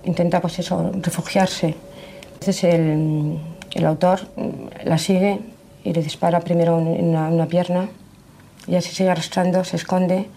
intenta 0.04 0.40
pues 0.40 0.58
eso, 0.58 0.90
refugiarse. 0.94 1.74
Entonces 2.34 2.64
el, 2.64 3.38
el 3.74 3.86
autor 3.86 4.20
la 4.84 4.98
sigue 4.98 5.40
y 5.84 5.92
le 5.92 6.02
dispara 6.02 6.40
primero 6.40 6.78
en 6.78 7.08
una, 7.08 7.28
una 7.28 7.46
pierna, 7.46 7.88
y 8.66 8.76
así 8.76 8.94
sigue 8.94 9.10
arrastrando, 9.10 9.64
se 9.64 9.76
esconde 9.76 10.28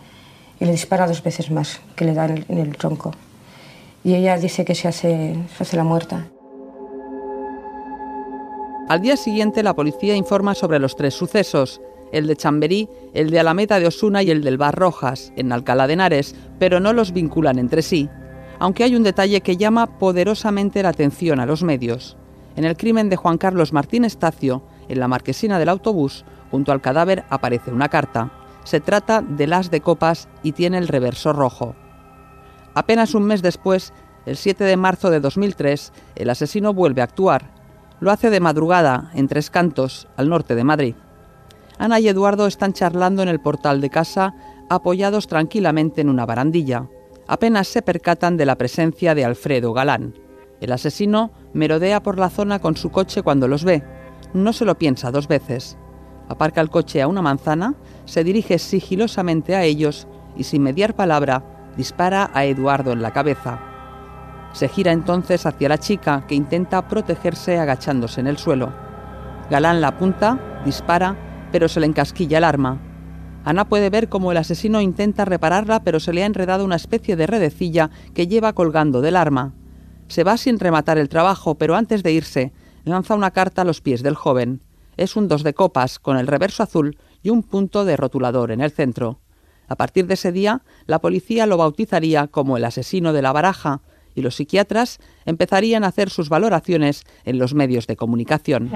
y 0.59 0.65
le 0.65 0.71
dispara 0.71 1.07
dos 1.07 1.23
veces 1.23 1.51
más, 1.51 1.81
que 1.95 2.05
le 2.05 2.13
da 2.13 2.25
en 2.25 2.57
el, 2.57 2.77
tronco. 2.77 3.11
Y 4.03 4.15
ella 4.15 4.37
dice 4.37 4.65
que 4.65 4.75
se 4.75 4.87
hace, 4.87 5.35
se 5.55 5.63
hace 5.63 5.77
la 5.77 5.83
muerta. 5.83 6.27
Al 8.87 9.01
día 9.01 9.17
siguiente 9.17 9.63
la 9.63 9.75
policía 9.75 10.15
informa 10.15 10.53
sobre 10.53 10.79
los 10.79 10.95
tres 10.95 11.13
sucesos, 11.13 11.81
el 12.11 12.27
de 12.27 12.35
Chamberí, 12.35 12.87
el 13.13 13.31
de 13.31 13.39
Alameda 13.39 13.79
de 13.79 13.87
Osuna 13.87 14.21
y 14.21 14.31
el 14.31 14.43
del 14.43 14.57
Bar 14.57 14.75
Rojas, 14.75 15.33
en 15.35 15.51
Alcalá 15.51 15.87
de 15.87 15.93
Henares, 15.93 16.35
pero 16.59 16.79
no 16.79 16.93
los 16.93 17.11
vinculan 17.11 17.57
entre 17.57 17.81
sí 17.81 18.09
aunque 18.59 18.83
hay 18.83 18.95
un 18.95 19.03
detalle 19.03 19.41
que 19.41 19.57
llama 19.57 19.97
poderosamente 19.99 20.83
la 20.83 20.89
atención 20.89 21.39
a 21.39 21.45
los 21.45 21.63
medios. 21.63 22.17
En 22.55 22.65
el 22.65 22.77
crimen 22.77 23.09
de 23.09 23.15
Juan 23.15 23.37
Carlos 23.37 23.73
Martín 23.73 24.05
Estacio, 24.05 24.63
en 24.87 24.99
la 24.99 25.07
marquesina 25.07 25.59
del 25.59 25.69
autobús, 25.69 26.25
junto 26.51 26.71
al 26.71 26.81
cadáver 26.81 27.25
aparece 27.29 27.71
una 27.71 27.89
carta. 27.89 28.31
Se 28.63 28.79
trata 28.79 29.21
de 29.21 29.47
las 29.47 29.71
de 29.71 29.81
copas 29.81 30.27
y 30.43 30.53
tiene 30.53 30.77
el 30.77 30.87
reverso 30.87 31.33
rojo. 31.33 31.75
Apenas 32.73 33.13
un 33.13 33.23
mes 33.23 33.41
después, 33.41 33.93
el 34.25 34.37
7 34.37 34.63
de 34.63 34.77
marzo 34.77 35.09
de 35.09 35.19
2003, 35.19 35.93
el 36.15 36.29
asesino 36.29 36.73
vuelve 36.73 37.01
a 37.01 37.05
actuar. 37.05 37.51
Lo 37.99 38.11
hace 38.11 38.29
de 38.29 38.39
madrugada, 38.39 39.11
en 39.13 39.27
Tres 39.27 39.49
Cantos, 39.49 40.07
al 40.17 40.29
norte 40.29 40.55
de 40.55 40.63
Madrid. 40.63 40.95
Ana 41.77 41.99
y 41.99 42.07
Eduardo 42.07 42.47
están 42.47 42.73
charlando 42.73 43.21
en 43.21 43.29
el 43.29 43.39
portal 43.39 43.81
de 43.81 43.89
casa, 43.89 44.33
apoyados 44.69 45.27
tranquilamente 45.27 46.01
en 46.01 46.09
una 46.09 46.25
barandilla 46.25 46.87
apenas 47.27 47.67
se 47.67 47.81
percatan 47.81 48.37
de 48.37 48.45
la 48.45 48.55
presencia 48.55 49.15
de 49.15 49.25
Alfredo 49.25 49.73
Galán. 49.73 50.13
El 50.61 50.71
asesino 50.71 51.31
merodea 51.53 52.01
por 52.01 52.17
la 52.17 52.29
zona 52.29 52.59
con 52.59 52.77
su 52.77 52.91
coche 52.91 53.23
cuando 53.23 53.47
los 53.47 53.63
ve. 53.63 53.83
No 54.33 54.53
se 54.53 54.65
lo 54.65 54.77
piensa 54.77 55.11
dos 55.11 55.27
veces. 55.27 55.77
Aparca 56.27 56.61
el 56.61 56.69
coche 56.69 57.01
a 57.01 57.07
una 57.07 57.21
manzana, 57.21 57.75
se 58.05 58.23
dirige 58.23 58.59
sigilosamente 58.59 59.55
a 59.55 59.63
ellos 59.63 60.07
y 60.35 60.43
sin 60.43 60.63
mediar 60.63 60.95
palabra 60.95 61.43
dispara 61.77 62.31
a 62.33 62.45
Eduardo 62.45 62.91
en 62.91 63.01
la 63.01 63.11
cabeza. 63.11 63.59
Se 64.53 64.69
gira 64.69 64.91
entonces 64.91 65.45
hacia 65.45 65.69
la 65.69 65.77
chica 65.77 66.25
que 66.27 66.35
intenta 66.35 66.87
protegerse 66.87 67.59
agachándose 67.59 68.21
en 68.21 68.27
el 68.27 68.37
suelo. 68.37 68.71
Galán 69.49 69.81
la 69.81 69.89
apunta, 69.89 70.61
dispara, 70.63 71.15
pero 71.51 71.67
se 71.67 71.79
le 71.79 71.87
encasquilla 71.87 72.37
el 72.37 72.43
arma. 72.43 72.79
Ana 73.43 73.65
puede 73.69 73.91
ver 73.91 74.09
cómo 74.09 74.31
el 74.31 74.37
asesino 74.37 74.81
intenta 74.81 75.23
repararla, 75.23 75.83
pero 75.83 75.99
se 75.99 76.13
le 76.13 76.23
ha 76.23 76.25
enredado 76.25 76.65
una 76.65 76.77
especie 76.77 77.15
de 77.15 77.27
redecilla 77.27 77.91
que 78.15 78.27
lleva 78.27 78.53
colgando 78.53 79.01
del 79.01 79.15
arma. 79.15 79.53
Se 80.07 80.23
va 80.23 80.37
sin 80.37 80.59
rematar 80.59 80.97
el 80.97 81.09
trabajo, 81.09 81.55
pero 81.55 81.75
antes 81.75 82.01
de 82.01 82.11
irse, 82.11 82.53
lanza 82.85 83.13
una 83.13 83.31
carta 83.31 83.61
a 83.61 83.65
los 83.65 83.81
pies 83.81 84.01
del 84.01 84.15
joven. 84.15 84.61
Es 84.97 85.15
un 85.15 85.27
dos 85.27 85.43
de 85.43 85.53
copas, 85.53 85.99
con 85.99 86.17
el 86.17 86.27
reverso 86.27 86.63
azul 86.63 86.97
y 87.21 87.29
un 87.29 87.43
punto 87.43 87.85
de 87.85 87.97
rotulador 87.97 88.51
en 88.51 88.61
el 88.61 88.71
centro. 88.71 89.19
A 89.67 89.75
partir 89.75 90.07
de 90.07 90.13
ese 90.13 90.31
día, 90.31 90.61
la 90.85 90.99
policía 90.99 91.45
lo 91.45 91.57
bautizaría 91.57 92.27
como 92.27 92.57
el 92.57 92.65
asesino 92.65 93.13
de 93.13 93.21
la 93.21 93.31
baraja, 93.31 93.81
y 94.15 94.21
los 94.21 94.35
psiquiatras 94.35 94.99
empezarían 95.25 95.83
a 95.83 95.87
hacer 95.87 96.09
sus 96.09 96.29
valoraciones 96.29 97.03
en 97.25 97.37
los 97.37 97.53
medios 97.53 97.85
de 97.85 97.95
comunicación. 97.97 98.71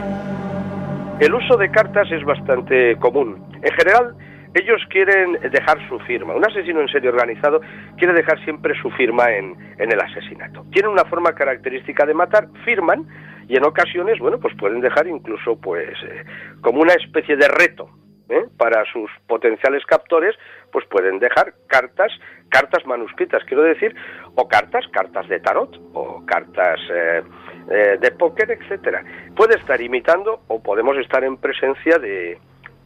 El 1.19 1.33
uso 1.33 1.57
de 1.57 1.69
cartas 1.71 2.11
es 2.11 2.23
bastante 2.23 2.95
común. 2.97 3.43
En 3.61 3.73
general, 3.73 4.15
ellos 4.53 4.81
quieren 4.89 5.33
dejar 5.51 5.77
su 5.87 5.99
firma. 5.99 6.33
Un 6.33 6.45
asesino 6.45 6.81
en 6.81 6.87
serie 6.87 7.09
organizado 7.09 7.61
quiere 7.97 8.13
dejar 8.13 8.43
siempre 8.43 8.73
su 8.81 8.89
firma 8.91 9.31
en, 9.31 9.55
el 9.77 9.99
asesinato. 9.99 10.65
Tienen 10.71 10.91
una 10.91 11.05
forma 11.05 11.33
característica 11.33 12.05
de 12.05 12.13
matar, 12.13 12.47
firman 12.65 13.05
y 13.49 13.57
en 13.57 13.65
ocasiones, 13.65 14.19
bueno, 14.19 14.39
pues 14.39 14.55
pueden 14.55 14.79
dejar 14.79 15.07
incluso, 15.07 15.59
pues, 15.59 15.89
eh, 16.03 16.23
como 16.61 16.81
una 16.81 16.93
especie 16.93 17.35
de 17.35 17.47
reto 17.47 17.89
¿eh? 18.29 18.45
para 18.57 18.85
sus 18.85 19.09
potenciales 19.27 19.83
captores, 19.87 20.35
pues 20.71 20.85
pueden 20.85 21.17
dejar 21.17 21.55
cartas, 21.67 22.11
cartas 22.47 22.85
manuscritas, 22.85 23.43
quiero 23.45 23.63
decir, 23.63 23.95
o 24.35 24.47
cartas, 24.47 24.85
cartas 24.91 25.27
de 25.27 25.39
tarot, 25.39 25.75
o 25.93 26.23
cartas 26.27 26.79
eh, 26.91 27.97
de 27.99 28.11
póker, 28.11 28.51
etcétera. 28.51 29.03
Puede 29.35 29.55
estar 29.55 29.81
imitando 29.81 30.41
o 30.47 30.61
podemos 30.61 30.95
estar 30.97 31.23
en 31.23 31.37
presencia 31.37 31.97
de, 31.97 32.37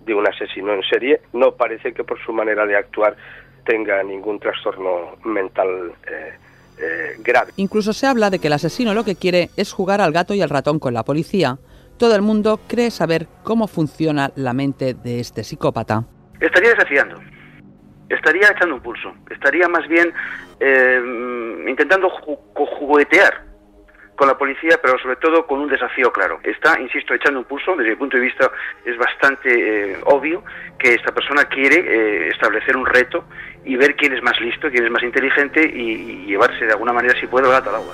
de 0.05 0.13
un 0.13 0.25
asesino 0.25 0.73
en 0.73 0.83
serie, 0.83 1.19
no 1.33 1.55
parece 1.55 1.93
que 1.93 2.05
por 2.05 2.19
su 2.23 2.31
manera 2.31 2.65
de 2.65 2.77
actuar 2.77 3.17
tenga 3.65 4.01
ningún 4.01 4.39
trastorno 4.39 5.17
mental 5.25 5.93
eh, 6.09 6.37
eh, 6.83 7.15
grave. 7.19 7.51
Incluso 7.55 7.93
se 7.93 8.07
habla 8.07 8.29
de 8.29 8.39
que 8.39 8.47
el 8.47 8.53
asesino 8.53 8.93
lo 8.93 9.03
que 9.03 9.15
quiere 9.15 9.49
es 9.55 9.71
jugar 9.71 10.01
al 10.01 10.11
gato 10.11 10.33
y 10.33 10.41
al 10.41 10.49
ratón 10.49 10.79
con 10.79 10.93
la 10.93 11.03
policía. 11.03 11.57
Todo 11.97 12.15
el 12.15 12.21
mundo 12.21 12.59
cree 12.67 12.91
saber 12.91 13.27
cómo 13.43 13.67
funciona 13.67 14.31
la 14.35 14.53
mente 14.53 14.93
de 14.93 15.19
este 15.19 15.43
psicópata. 15.43 16.05
Estaría 16.39 16.71
desafiando, 16.71 17.21
estaría 18.09 18.49
echando 18.49 18.75
un 18.75 18.81
pulso, 18.81 19.13
estaría 19.29 19.67
más 19.69 19.87
bien 19.87 20.11
eh, 20.59 21.01
intentando 21.69 22.09
juguetear 22.09 23.52
con 24.15 24.27
la 24.27 24.37
policía, 24.37 24.79
pero 24.81 24.97
sobre 24.99 25.15
todo 25.17 25.45
con 25.45 25.59
un 25.59 25.69
desafío 25.69 26.11
claro. 26.11 26.39
Está, 26.43 26.79
insisto, 26.79 27.13
echando 27.13 27.39
un 27.39 27.45
pulso, 27.45 27.75
desde 27.75 27.91
mi 27.91 27.95
punto 27.95 28.17
de 28.17 28.23
vista 28.23 28.51
es 28.85 28.97
bastante 28.97 29.91
eh, 29.91 29.97
obvio 30.05 30.43
que 30.77 30.93
esta 30.93 31.11
persona 31.13 31.45
quiere 31.45 31.77
eh, 31.77 32.27
establecer 32.29 32.77
un 32.77 32.85
reto 32.85 33.25
y 33.65 33.75
ver 33.75 33.95
quién 33.95 34.13
es 34.13 34.21
más 34.21 34.39
listo, 34.39 34.69
quién 34.69 34.85
es 34.85 34.91
más 34.91 35.03
inteligente 35.03 35.61
y, 35.63 36.25
llevarse 36.25 36.65
de 36.65 36.71
alguna 36.71 36.93
manera, 36.93 37.19
si 37.19 37.27
puede, 37.27 37.47
al 37.47 37.55
agua. 37.55 37.93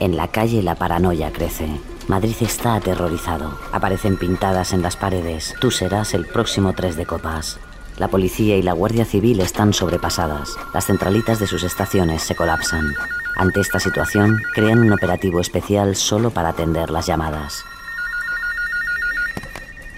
En 0.00 0.16
la 0.16 0.28
calle 0.28 0.62
la 0.62 0.76
paranoia 0.76 1.32
crece. 1.32 1.66
Madrid 2.08 2.36
está 2.40 2.74
aterrorizado. 2.76 3.58
Aparecen 3.72 4.16
pintadas 4.16 4.72
en 4.72 4.82
las 4.82 4.96
paredes. 4.96 5.54
Tú 5.60 5.70
serás 5.70 6.14
el 6.14 6.26
próximo 6.26 6.72
tres 6.72 6.96
de 6.96 7.04
copas. 7.04 7.60
La 7.98 8.06
policía 8.06 8.56
y 8.56 8.62
la 8.62 8.74
Guardia 8.74 9.04
Civil 9.04 9.40
están 9.40 9.72
sobrepasadas. 9.72 10.50
Las 10.72 10.86
centralitas 10.86 11.40
de 11.40 11.48
sus 11.48 11.64
estaciones 11.64 12.22
se 12.22 12.36
colapsan. 12.36 12.94
Ante 13.36 13.60
esta 13.60 13.80
situación, 13.80 14.40
crean 14.54 14.78
un 14.78 14.92
operativo 14.92 15.40
especial 15.40 15.96
solo 15.96 16.30
para 16.30 16.50
atender 16.50 16.90
las 16.90 17.06
llamadas. 17.06 17.64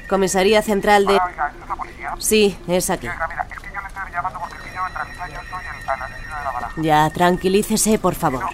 Comisaría 0.09 0.63
Central 0.63 1.07
de... 1.07 1.21
Sí, 2.19 2.59
es 2.67 2.89
aquí. 2.89 3.07
Ya, 6.79 7.11
tranquilícese, 7.11 7.99
por 7.99 8.15
favor. 8.15 8.45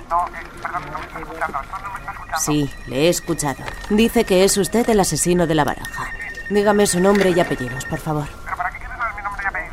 Sí, 2.38 2.68
le 2.88 3.02
he 3.02 3.08
escuchado. 3.08 3.62
Dice 3.90 4.24
que 4.24 4.42
es 4.42 4.56
usted 4.56 4.88
el 4.90 4.98
asesino 4.98 5.46
de 5.46 5.54
la 5.54 5.64
baraja. 5.64 6.10
Dígame 6.50 6.86
su 6.86 6.98
nombre 7.00 7.30
y 7.30 7.38
apellidos, 7.38 7.84
por 7.84 8.00
favor. 8.00 8.26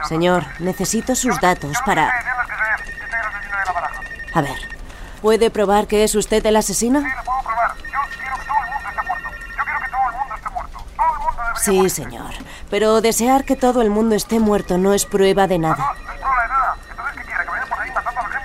Señor, 0.07 0.45
necesito 0.59 1.15
sus 1.15 1.39
datos 1.39 1.77
para... 1.85 2.11
A 4.33 4.41
ver, 4.41 4.57
¿puede 5.21 5.49
probar 5.49 5.87
que 5.87 6.03
es 6.03 6.15
usted 6.15 6.45
el 6.45 6.55
asesino? 6.55 7.03
Sí, 11.55 11.89
señor. 11.89 12.31
Pero 12.69 13.01
desear 13.01 13.45
que 13.45 13.55
todo 13.55 13.81
el 13.81 13.89
mundo 13.89 14.15
esté 14.15 14.39
muerto 14.39 14.77
no 14.77 14.93
es 14.93 15.05
prueba 15.05 15.47
de 15.47 15.59
nada. 15.59 15.93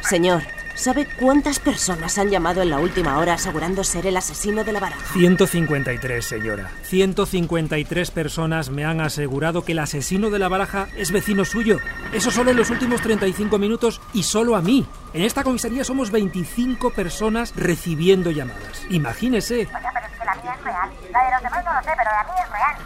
Señor, 0.03 0.43
¿sabe 0.78 1.06
cuántas 1.18 1.58
personas 1.58 2.18
han 2.18 2.30
llamado 2.30 2.62
en 2.62 2.70
la 2.70 2.78
última 2.78 3.18
hora 3.18 3.35
asegurando 3.35 3.82
ser 3.85 4.06
el 4.06 4.16
asesino 4.16 4.64
de 4.64 4.73
la 4.73 4.80
baraja? 4.80 5.12
153, 5.12 6.25
señora. 6.25 6.70
153 6.85 8.11
personas 8.11 8.70
me 8.70 8.85
han 8.85 9.00
asegurado 9.00 9.64
que 9.64 9.73
el 9.73 9.80
asesino 9.80 10.30
de 10.30 10.38
la 10.38 10.49
baraja 10.49 10.88
es 10.97 11.11
vecino 11.11 11.44
suyo. 11.44 11.78
Eso 12.12 12.30
solo 12.30 12.52
en 12.52 12.56
los 12.56 12.70
últimos 12.70 13.02
35 13.02 13.58
minutos 13.58 14.00
y 14.14 14.23
solo 14.23 14.56
a 14.56 14.62
mí. 14.62 14.87
En 15.12 15.23
esta 15.23 15.42
comisaría 15.42 15.85
somos 15.85 16.11
25 16.11 16.90
personas 16.90 17.54
recibiendo 17.56 18.30
llamadas. 18.30 18.87
Imagínese. 18.90 19.68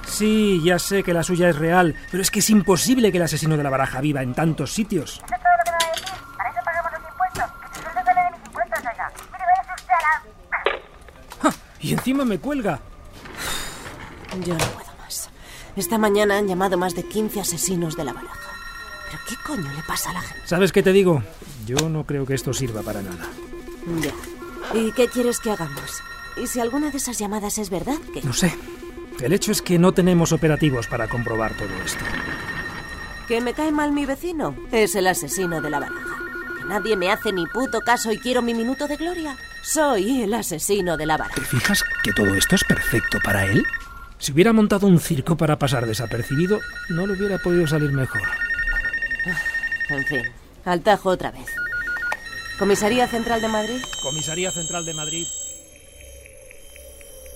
Sí, 0.07 0.61
ya 0.65 0.79
sé 0.79 1.03
que 1.03 1.13
la 1.13 1.23
suya 1.23 1.49
es 1.49 1.57
real, 1.57 1.97
pero 2.11 2.23
es 2.23 2.31
que 2.31 2.39
es 2.39 2.51
imposible 2.51 3.11
que 3.11 3.19
el 3.19 3.25
asesino 3.25 3.57
de 3.57 3.63
la 3.63 3.71
baraja 3.71 4.01
viva 4.01 4.23
en 4.23 4.35
tantos 4.35 4.73
sitios. 4.73 5.21
Y 11.83 11.93
encima 11.93 12.25
me 12.25 12.39
cuelga. 12.39 12.81
Yo 14.45 14.55
no 14.55 14.65
puedo 14.67 14.93
más. 14.99 15.29
Esta 15.77 15.99
mañana 15.99 16.39
han 16.39 16.47
llamado 16.47 16.79
más 16.79 16.95
de 16.95 17.03
15 17.03 17.41
asesinos 17.41 17.97
de 17.97 18.05
la 18.05 18.13
baraja. 18.13 18.39
¿Pero 19.11 19.23
qué 19.29 19.35
coño 19.45 19.71
le 19.75 19.83
pasa 19.83 20.11
a 20.11 20.15
la 20.15 20.21
gente? 20.23 20.47
¿Sabes 20.47 20.73
qué 20.73 20.83
te 20.83 20.93
digo? 20.93 21.23
Yo 21.67 21.89
no 21.89 22.07
creo 22.07 22.25
que 22.25 22.35
esto 22.35 22.55
sirva 22.55 22.83
para 22.83 23.03
nada. 23.03 23.27
Ya. 24.01 24.79
¿Y 24.79 24.93
qué 24.93 25.09
quieres 25.09 25.41
que 25.41 25.51
hagamos? 25.51 26.01
¿Y 26.43 26.47
si 26.47 26.61
alguna 26.61 26.91
de 26.91 26.97
esas 26.97 27.19
llamadas 27.19 27.59
es 27.59 27.69
verdad? 27.69 27.99
¿qué? 28.15 28.23
No 28.23 28.33
sé. 28.33 28.57
El 29.21 29.33
hecho 29.33 29.53
es 29.53 29.61
que 29.61 29.79
no 29.79 29.93
tenemos 29.93 30.33
operativos 30.33 30.87
para 30.87 31.09
comprobar 31.09 31.55
todo 31.57 31.69
esto. 31.85 32.05
¿Que 33.29 33.41
me 33.41 33.55
cae 33.55 33.71
mal 33.71 33.93
mi 33.93 34.07
vecino? 34.07 34.57
Es 34.73 34.95
el 34.95 35.07
asesino 35.07 35.61
de 35.61 35.71
la 35.71 35.81
baraja. 35.81 36.17
¿Que 36.59 36.65
nadie 36.65 36.97
me 36.97 37.11
hace 37.11 37.33
ni 37.33 37.47
puto 37.47 37.81
caso 37.81 38.13
y 38.13 38.19
quiero 38.19 38.41
mi 38.41 38.55
minuto 38.55 38.89
de 38.89 38.97
gloria? 38.97 39.37
Soy 39.63 40.23
el 40.23 40.35
asesino 40.35 40.97
de 40.97 41.07
la 41.07 41.17
baraja. 41.17 41.37
¿Te 41.37 41.47
fijas 41.47 41.85
que 42.03 42.13
todo 42.13 42.35
esto 42.35 42.57
es 42.57 42.65
perfecto 42.65 43.19
para 43.25 43.47
él? 43.47 43.65
Si 44.19 44.33
hubiera 44.33 44.53
montado 44.53 44.89
un 44.89 44.99
circo 44.99 45.37
para 45.37 45.59
pasar 45.59 45.87
desapercibido, 45.87 46.61
no 46.89 47.07
le 47.07 47.15
hubiera 47.15 47.39
podido 47.39 47.67
salir 47.67 47.93
mejor. 47.93 48.23
En 49.89 50.05
fin, 50.05 50.23
al 50.65 50.81
tajo 50.81 51.11
otra 51.11 51.31
vez. 51.31 51.47
¿Comisaría 52.59 53.07
Central 53.07 53.41
de 53.41 53.49
Madrid? 53.49 53.83
Comisaría 54.03 54.51
Central 54.51 54.85
de 54.85 54.95
Madrid. 54.95 55.27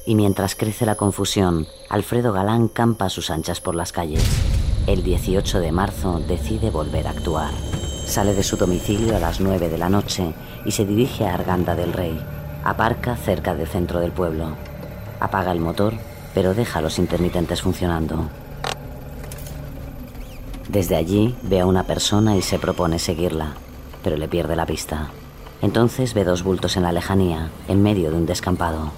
Y 0.07 0.15
mientras 0.15 0.55
crece 0.55 0.87
la 0.87 0.95
confusión, 0.95 1.67
Alfredo 1.89 2.33
Galán 2.33 2.69
campa 2.69 3.07
a 3.07 3.11
sus 3.11 3.31
anchas 3.31 3.61
por 3.61 3.75
las 3.75 3.93
calles. 3.93 4.25
El 4.87 5.03
18 5.03 5.61
de 5.61 5.73
marzo 5.73 6.21
decide 6.29 6.71
volver 6.71 7.07
a 7.09 7.11
actuar. 7.11 7.53
Sale 8.07 8.35
de 8.35 8.45
su 8.45 8.57
domicilio 8.57 9.17
a 9.17 9.19
las 9.19 9.41
9 9.41 9.69
de 9.69 9.79
la 9.79 9.91
noche 9.91 10.33
y 10.65 10.71
se 10.71 10.87
dirige 10.87 11.27
a 11.27 11.35
Arganda 11.35 11.75
del 11.75 11.93
Rey. 11.93 12.19
Aparca 12.65 13.17
cerca 13.17 13.55
del 13.55 13.67
centro 13.67 14.01
del 14.01 14.13
pueblo. 14.13 14.51
Apaga 15.19 15.51
el 15.51 15.61
motor, 15.61 15.95
pero 16.33 16.55
deja 16.55 16.81
los 16.81 16.99
intermitentes 16.99 17.63
funcionando. 17.63 18.29
Desde 20.69 20.97
allí 20.97 21.35
ve 21.43 21.61
a 21.61 21.67
una 21.67 21.83
persona 21.83 22.37
y 22.37 22.43
se 22.43 22.59
propone 22.61 22.99
seguirla, 23.01 23.55
pero 24.05 24.17
le 24.17 24.29
pierde 24.29 24.55
la 24.57 24.65
vista. 24.65 25.11
Entonces 25.61 26.15
ve 26.15 26.25
dos 26.25 26.45
bultos 26.45 26.77
en 26.77 26.85
la 26.85 26.93
lejanía, 26.93 27.51
en 27.67 27.83
medio 27.83 28.11
de 28.11 28.17
un 28.17 28.27
descampado. 28.27 28.93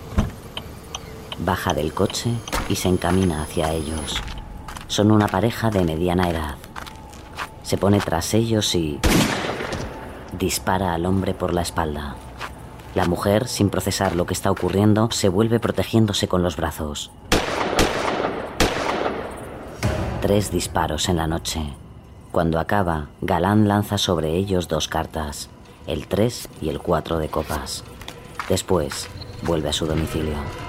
Baja 1.38 1.72
del 1.72 1.94
coche 1.94 2.30
y 2.68 2.76
se 2.76 2.88
encamina 2.88 3.42
hacia 3.42 3.72
ellos. 3.72 4.16
Son 4.86 5.10
una 5.10 5.28
pareja 5.28 5.70
de 5.70 5.84
mediana 5.84 6.28
edad. 6.28 6.67
Se 7.68 7.76
pone 7.76 8.00
tras 8.00 8.32
ellos 8.32 8.74
y 8.74 8.98
dispara 10.38 10.94
al 10.94 11.04
hombre 11.04 11.34
por 11.34 11.52
la 11.52 11.60
espalda. 11.60 12.16
La 12.94 13.04
mujer, 13.04 13.46
sin 13.46 13.68
procesar 13.68 14.16
lo 14.16 14.24
que 14.24 14.32
está 14.32 14.50
ocurriendo, 14.50 15.10
se 15.10 15.28
vuelve 15.28 15.60
protegiéndose 15.60 16.28
con 16.28 16.42
los 16.42 16.56
brazos. 16.56 17.10
Tres 20.22 20.50
disparos 20.50 21.10
en 21.10 21.16
la 21.16 21.26
noche. 21.26 21.60
Cuando 22.32 22.58
acaba, 22.58 23.08
Galán 23.20 23.68
lanza 23.68 23.98
sobre 23.98 24.34
ellos 24.34 24.68
dos 24.68 24.88
cartas, 24.88 25.50
el 25.86 26.06
3 26.06 26.48
y 26.62 26.70
el 26.70 26.80
4 26.80 27.18
de 27.18 27.28
copas. 27.28 27.84
Después, 28.48 29.08
vuelve 29.42 29.68
a 29.68 29.74
su 29.74 29.84
domicilio. 29.84 30.67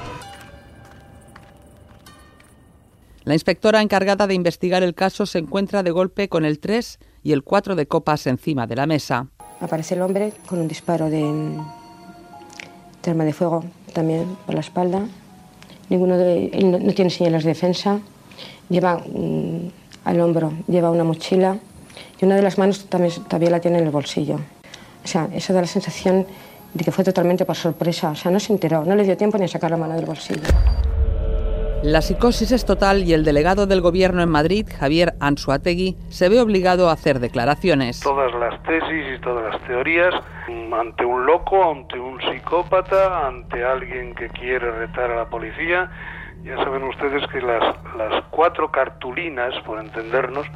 La 3.25 3.33
inspectora 3.33 3.81
encargada 3.81 4.27
de 4.27 4.33
investigar 4.33 4.81
el 4.81 4.95
caso 4.95 5.25
se 5.25 5.39
encuentra 5.39 5.83
de 5.83 5.91
golpe 5.91 6.29
con 6.29 6.45
el 6.45 6.59
3 6.59 6.99
y 7.23 7.33
el 7.33 7.43
4 7.43 7.75
de 7.75 7.85
copas 7.85 8.27
encima 8.27 8.65
de 8.65 8.75
la 8.75 8.85
mesa. 8.85 9.27
Aparece 9.59 9.95
el 9.95 10.01
hombre 10.01 10.33
con 10.47 10.59
un 10.59 10.67
disparo 10.67 11.09
de, 11.09 11.21
arma 13.05 13.25
de 13.25 13.33
fuego 13.33 13.65
también 13.93 14.37
por 14.45 14.55
la 14.55 14.61
espalda. 14.61 15.01
Ninguno 15.89 16.15
no 16.15 16.93
tiene 16.93 17.09
señales 17.09 17.43
de 17.43 17.49
defensa. 17.49 17.99
Lleva 18.69 18.99
mm, 18.99 19.71
al 20.05 20.21
hombro, 20.21 20.53
lleva 20.67 20.91
una 20.91 21.03
mochila 21.03 21.57
y 22.21 22.25
una 22.25 22.35
de 22.35 22.41
las 22.41 22.57
manos 22.57 22.85
también, 22.85 23.13
todavía 23.23 23.49
la 23.49 23.59
tiene 23.59 23.79
en 23.79 23.85
el 23.85 23.91
bolsillo. 23.91 24.39
O 25.03 25.07
sea, 25.07 25.27
eso 25.33 25.53
da 25.53 25.61
la 25.61 25.67
sensación 25.67 26.25
de 26.73 26.83
que 26.83 26.91
fue 26.91 27.03
totalmente 27.03 27.43
por 27.45 27.55
sorpresa. 27.55 28.11
O 28.11 28.15
sea, 28.15 28.31
no 28.31 28.39
se 28.39 28.53
enteró, 28.53 28.85
no 28.85 28.95
le 28.95 29.03
dio 29.03 29.17
tiempo 29.17 29.37
ni 29.37 29.45
a 29.45 29.47
sacar 29.47 29.71
la 29.71 29.77
mano 29.77 29.95
del 29.95 30.05
bolsillo. 30.05 30.41
La 31.83 32.01
psicosis 32.01 32.51
es 32.51 32.65
total 32.65 33.03
y 33.03 33.13
el 33.13 33.23
delegado 33.23 33.65
del 33.65 33.79
gobierno 33.79 34.21
en 34.21 34.27
Madrid, 34.27 34.67
Javier 34.77 35.13
Ansuategui, 35.21 35.95
se 36.09 36.27
ve 36.27 36.41
obligado 36.41 36.89
a 36.89 36.91
hacer 36.91 37.19
declaraciones. 37.19 38.01
Todas 38.01 38.33
las 38.33 38.61
tesis 38.63 39.15
y 39.15 39.21
todas 39.21 39.53
las 39.53 39.63
teorías 39.65 40.13
mm, 40.49 40.73
ante 40.73 41.05
un 41.05 41.25
loco, 41.25 41.71
ante 41.71 41.97
un 41.97 42.19
psicópata, 42.19 43.25
ante 43.27 43.63
alguien 43.63 44.13
que 44.13 44.27
quiere 44.27 44.69
retar 44.71 45.09
a 45.09 45.15
la 45.15 45.29
policía. 45.29 45.89
Ya 46.43 46.57
saben 46.57 46.83
ustedes 46.83 47.25
que 47.31 47.39
las, 47.39 47.77
las 47.97 48.25
cuatro 48.29 48.69
cartulinas, 48.69 49.53
por 49.65 49.79
entendernos, 49.79 50.47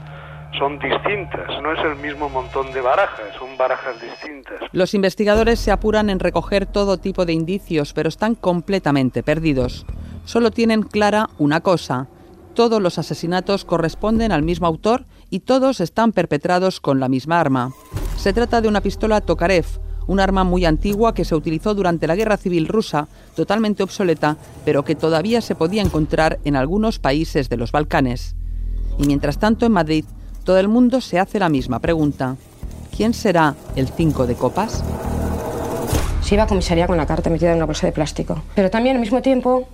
son 0.60 0.78
distintas. 0.78 1.48
No 1.62 1.72
es 1.72 1.80
el 1.86 1.96
mismo 1.96 2.28
montón 2.28 2.74
de 2.74 2.82
barajas, 2.82 3.34
son 3.40 3.58
barajas 3.58 3.96
distintas. 4.02 4.60
Los 4.74 4.94
investigadores 4.94 5.62
se 5.62 5.72
apuran 5.72 6.10
en 6.10 6.20
recoger 6.20 6.66
todo 6.66 6.98
tipo 6.98 7.26
de 7.26 7.32
indicios, 7.32 7.94
pero 7.94 8.10
están 8.10 8.36
completamente 8.36 9.24
perdidos. 9.24 9.86
Solo 10.26 10.52
tienen 10.52 10.84
clara 10.84 11.30
una 11.38 11.62
cosa. 11.62 12.08
Todos 12.54 12.82
los 12.82 13.00
asesinatos 13.00 13.66
corresponden 13.66 14.32
al 14.32 14.44
mismo 14.44 14.68
autor 14.68 15.06
y 15.30 15.42
todos 15.42 15.82
están 15.82 16.12
perpetrados 16.12 16.80
con 16.80 17.00
la 17.00 17.10
misma 17.10 17.40
arma. 17.40 17.72
Se 18.18 18.34
trata 18.34 18.62
de 18.62 18.68
una 18.68 18.82
pistola 18.82 19.22
Tokarev, 19.22 19.66
un 20.08 20.20
arma 20.20 20.44
muy 20.44 20.66
antigua 20.66 21.14
que 21.14 21.26
se 21.26 21.36
utilizó 21.36 21.74
durante 21.74 22.08
la 22.08 22.16
Guerra 22.16 22.38
Civil 22.38 22.68
rusa, 22.68 23.08
totalmente 23.36 23.84
obsoleta, 23.84 24.38
pero 24.66 24.84
que 24.84 24.96
todavía 24.96 25.42
se 25.42 25.56
podía 25.56 25.82
encontrar 25.82 26.40
en 26.44 26.56
algunos 26.56 27.00
países 27.00 27.50
de 27.50 27.58
los 27.58 27.72
Balcanes. 27.72 28.36
Y 28.98 29.08
mientras 29.08 29.40
tanto 29.40 29.66
en 29.66 29.72
Madrid, 29.72 30.06
todo 30.44 30.60
el 30.60 30.68
mundo 30.68 31.02
se 31.02 31.20
hace 31.20 31.40
la 31.40 31.50
misma 31.50 31.80
pregunta. 31.80 32.36
¿Quién 32.96 33.14
será 33.14 33.56
el 33.76 33.88
5 33.88 34.28
de 34.28 34.36
copas? 34.36 34.84
Iba 36.34 36.46
a 36.46 36.48
comisaría 36.48 36.88
con 36.88 36.98
la 36.98 37.06
carta 37.06 37.30
metida 37.30 37.52
en 37.52 37.58
una 37.58 37.68
bolsa 37.68 37.86
de 37.86 37.94
plástico. 37.94 38.42
Pero 38.56 38.72
también 38.72 38.96
al 38.96 39.00
mismo 39.00 39.22
tiempo 39.22 39.68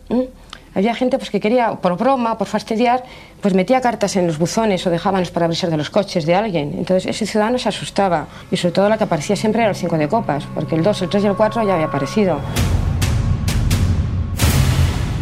había 0.75 0.93
gente 0.93 1.17
pues, 1.17 1.29
que 1.29 1.39
quería, 1.39 1.71
por 1.75 1.95
broma, 1.95 2.37
por 2.37 2.47
fastidiar, 2.47 3.01
pues 3.39 3.53
metía 3.53 3.79
cartas 3.79 4.17
en 4.17 4.27
los 4.27 4.37
buzones 4.37 4.85
o 4.85 4.89
dejaban 4.89 5.21
los 5.21 5.31
parabrisas 5.31 5.69
de 5.69 5.77
los 5.77 5.89
coches 5.89 6.25
de 6.25 6.35
alguien. 6.35 6.73
Entonces 6.77 7.05
ese 7.05 7.25
ciudadano 7.25 7.57
se 7.59 7.69
asustaba. 7.69 8.27
Y 8.51 8.57
sobre 8.57 8.73
todo 8.73 8.89
la 8.89 8.97
que 8.97 9.05
aparecía 9.05 9.37
siempre 9.37 9.61
era 9.61 9.69
el 9.69 9.75
5 9.77 9.97
de 9.97 10.09
copas, 10.09 10.47
porque 10.53 10.75
el 10.75 10.83
2, 10.83 11.03
el 11.03 11.09
3 11.09 11.23
y 11.23 11.27
el 11.27 11.35
4 11.35 11.65
ya 11.65 11.75
había 11.75 11.85
aparecido. 11.85 12.41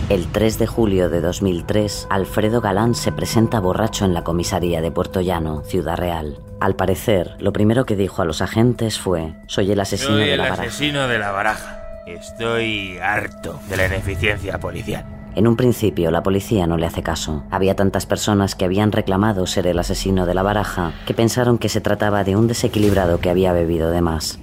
El 0.09 0.27
3 0.27 0.57
de 0.57 0.67
julio 0.67 1.09
de 1.09 1.19
2003, 1.19 2.07
Alfredo 2.09 2.61
Galán 2.61 2.95
se 2.95 3.11
presenta 3.11 3.59
borracho 3.59 4.05
en 4.05 4.13
la 4.13 4.23
comisaría 4.23 4.79
de 4.79 4.89
Puerto 4.89 5.19
Llano, 5.19 5.63
Ciudad 5.65 5.97
Real. 5.97 6.37
Al 6.61 6.77
parecer, 6.77 7.35
lo 7.39 7.51
primero 7.51 7.85
que 7.85 7.97
dijo 7.97 8.21
a 8.21 8.25
los 8.25 8.41
agentes 8.41 8.97
fue: 8.97 9.33
Soy 9.47 9.69
el 9.69 9.81
asesino 9.81 10.11
Soy 10.13 10.23
de 10.23 10.31
el 10.31 10.37
la 10.37 10.43
baraja. 10.45 10.61
asesino 10.61 11.07
de 11.09 11.19
la 11.19 11.31
baraja. 11.31 11.83
Estoy 12.07 12.97
harto 12.99 13.59
de 13.69 13.75
la 13.75 13.87
ineficiencia 13.87 14.57
policial. 14.61 15.05
En 15.35 15.45
un 15.45 15.57
principio, 15.57 16.09
la 16.09 16.23
policía 16.23 16.67
no 16.67 16.77
le 16.77 16.85
hace 16.85 17.03
caso. 17.03 17.43
Había 17.51 17.75
tantas 17.75 18.05
personas 18.05 18.55
que 18.55 18.63
habían 18.63 18.93
reclamado 18.93 19.45
ser 19.45 19.67
el 19.67 19.77
asesino 19.77 20.25
de 20.25 20.33
la 20.33 20.41
baraja 20.41 20.93
que 21.05 21.13
pensaron 21.13 21.57
que 21.57 21.67
se 21.67 21.81
trataba 21.81 22.23
de 22.23 22.37
un 22.37 22.47
desequilibrado 22.47 23.19
que 23.19 23.29
había 23.29 23.51
bebido 23.51 23.91
de 23.91 23.99
más. 23.99 24.39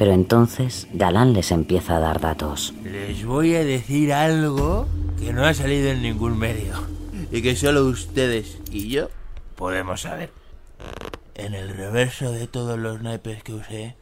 Pero 0.00 0.14
entonces, 0.14 0.88
Galán 0.94 1.34
les 1.34 1.50
empieza 1.50 1.96
a 1.96 2.00
dar 2.00 2.20
datos. 2.20 2.72
Les 2.84 3.22
voy 3.22 3.54
a 3.54 3.62
decir 3.62 4.14
algo 4.14 4.88
que 5.18 5.34
no 5.34 5.44
ha 5.44 5.52
salido 5.52 5.90
en 5.90 6.00
ningún 6.00 6.38
medio 6.38 6.72
y 7.30 7.42
que 7.42 7.54
solo 7.54 7.84
ustedes 7.84 8.56
y 8.70 8.88
yo 8.88 9.10
podemos 9.56 10.00
saber. 10.00 10.32
En 11.34 11.52
el 11.52 11.68
reverso 11.68 12.32
de 12.32 12.46
todos 12.46 12.78
los 12.78 13.02
naipes 13.02 13.42
que 13.42 13.52
usé, 13.52 13.94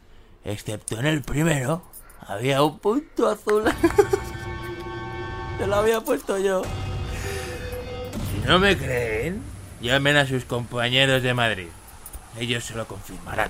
excepto 0.45 0.97
en 0.97 1.05
el 1.05 1.21
primero, 1.21 1.83
había 2.25 2.63
un 2.63 2.79
punto 2.79 3.27
azul. 3.27 3.65
Se 5.59 5.67
lo 5.67 5.75
había 5.75 5.99
puesto 5.99 6.37
yo. 6.37 6.61
Si 8.31 8.47
no 8.47 8.57
me 8.57 8.77
creen, 8.77 9.41
llamen 9.81 10.15
a 10.15 10.25
sus 10.25 10.45
compañeros 10.45 11.23
de 11.23 11.33
Madrid. 11.33 11.67
Ellos 12.39 12.63
se 12.63 12.75
lo 12.75 12.87
confirmarán. 12.87 13.49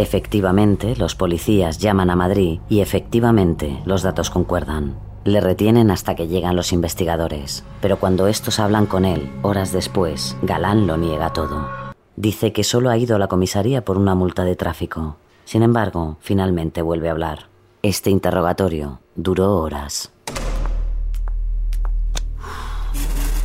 Efectivamente, 0.00 0.96
los 0.96 1.14
policías 1.14 1.76
llaman 1.76 2.08
a 2.08 2.16
Madrid 2.16 2.60
y 2.70 2.80
efectivamente 2.80 3.82
los 3.84 4.02
datos 4.02 4.30
concuerdan. 4.30 4.96
Le 5.24 5.42
retienen 5.42 5.90
hasta 5.90 6.14
que 6.14 6.26
llegan 6.26 6.56
los 6.56 6.72
investigadores, 6.72 7.64
pero 7.82 7.98
cuando 7.98 8.26
estos 8.26 8.60
hablan 8.60 8.86
con 8.86 9.04
él, 9.04 9.30
horas 9.42 9.72
después, 9.72 10.38
Galán 10.40 10.86
lo 10.86 10.96
niega 10.96 11.34
todo. 11.34 11.68
Dice 12.16 12.54
que 12.54 12.64
solo 12.64 12.88
ha 12.88 12.96
ido 12.96 13.16
a 13.16 13.18
la 13.18 13.28
comisaría 13.28 13.84
por 13.84 13.98
una 13.98 14.14
multa 14.14 14.42
de 14.42 14.56
tráfico. 14.56 15.16
Sin 15.44 15.62
embargo, 15.62 16.16
finalmente 16.22 16.80
vuelve 16.80 17.08
a 17.08 17.12
hablar. 17.12 17.48
Este 17.82 18.08
interrogatorio 18.08 19.00
duró 19.16 19.58
horas. 19.58 20.12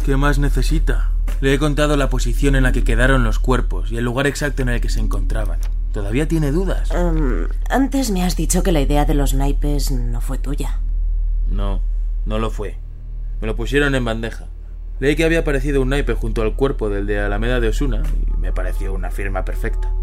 ¿Qué 0.06 0.16
más 0.16 0.40
necesita? 0.40 1.12
Le 1.42 1.54
he 1.54 1.60
contado 1.60 1.98
la 1.98 2.10
posición 2.10 2.56
en 2.56 2.64
la 2.64 2.72
que 2.72 2.86
quedaron 2.86 3.26
los 3.26 3.40
cuerpos 3.40 3.92
y 3.92 3.98
el 3.98 4.06
lugar 4.06 4.26
exacto 4.26 4.62
en 4.62 4.70
el 4.70 4.80
que 4.80 4.88
se 4.88 5.02
encontraban. 5.02 5.60
¿Todavía 5.96 6.28
tiene 6.28 6.52
dudas? 6.52 6.92
Um, 6.92 7.48
antes 7.70 8.12
me 8.12 8.26
has 8.26 8.36
dicho 8.36 8.64
que 8.64 8.74
la 8.74 8.82
idea 8.82 9.06
de 9.06 9.14
los 9.14 9.34
naipes 9.34 9.92
no 9.92 10.20
fue 10.20 10.38
tuya. 10.38 10.82
No, 11.50 11.80
no 12.26 12.38
lo 12.38 12.50
fue. 12.50 12.78
Me 13.40 13.48
lo 13.48 13.56
pusieron 13.56 13.96
en 13.96 14.04
bandeja. 14.04 14.48
Leí 15.00 15.16
que 15.16 15.24
había 15.24 15.40
aparecido 15.40 15.82
un 15.82 15.88
naipe 15.88 16.14
junto 16.14 16.42
al 16.42 16.58
cuerpo 16.58 16.90
del 16.90 17.08
de 17.08 17.22
Alameda 17.22 17.62
de 17.62 17.70
Osuna 17.70 18.04
y 18.28 18.38
me 18.38 18.52
pareció 18.52 18.92
una 18.92 19.10
firma 19.10 19.46
perfecta. 19.46 19.94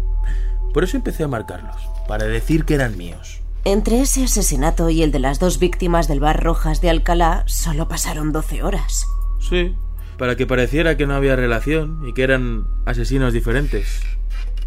Por 0.73 0.83
eso 0.83 0.97
empecé 0.97 1.25
a 1.25 1.27
marcarlos, 1.27 1.87
para 2.07 2.25
decir 2.25 2.65
que 2.65 2.73
eran 2.73 2.97
míos. 2.97 3.43
Entre 3.63 4.01
ese 4.01 4.23
asesinato 4.23 4.89
y 4.89 5.03
el 5.03 5.11
de 5.11 5.19
las 5.19 5.37
dos 5.37 5.59
víctimas 5.59 6.07
del 6.07 6.19
bar 6.19 6.43
Rojas 6.43 6.81
de 6.81 6.89
Alcalá 6.89 7.43
solo 7.45 7.87
pasaron 7.87 8.31
12 8.31 8.63
horas. 8.63 9.05
Sí, 9.39 9.75
para 10.17 10.35
que 10.35 10.47
pareciera 10.47 10.97
que 10.97 11.05
no 11.05 11.13
había 11.13 11.35
relación 11.35 12.01
y 12.07 12.13
que 12.13 12.23
eran 12.23 12.65
asesinos 12.87 13.31
diferentes. 13.31 14.01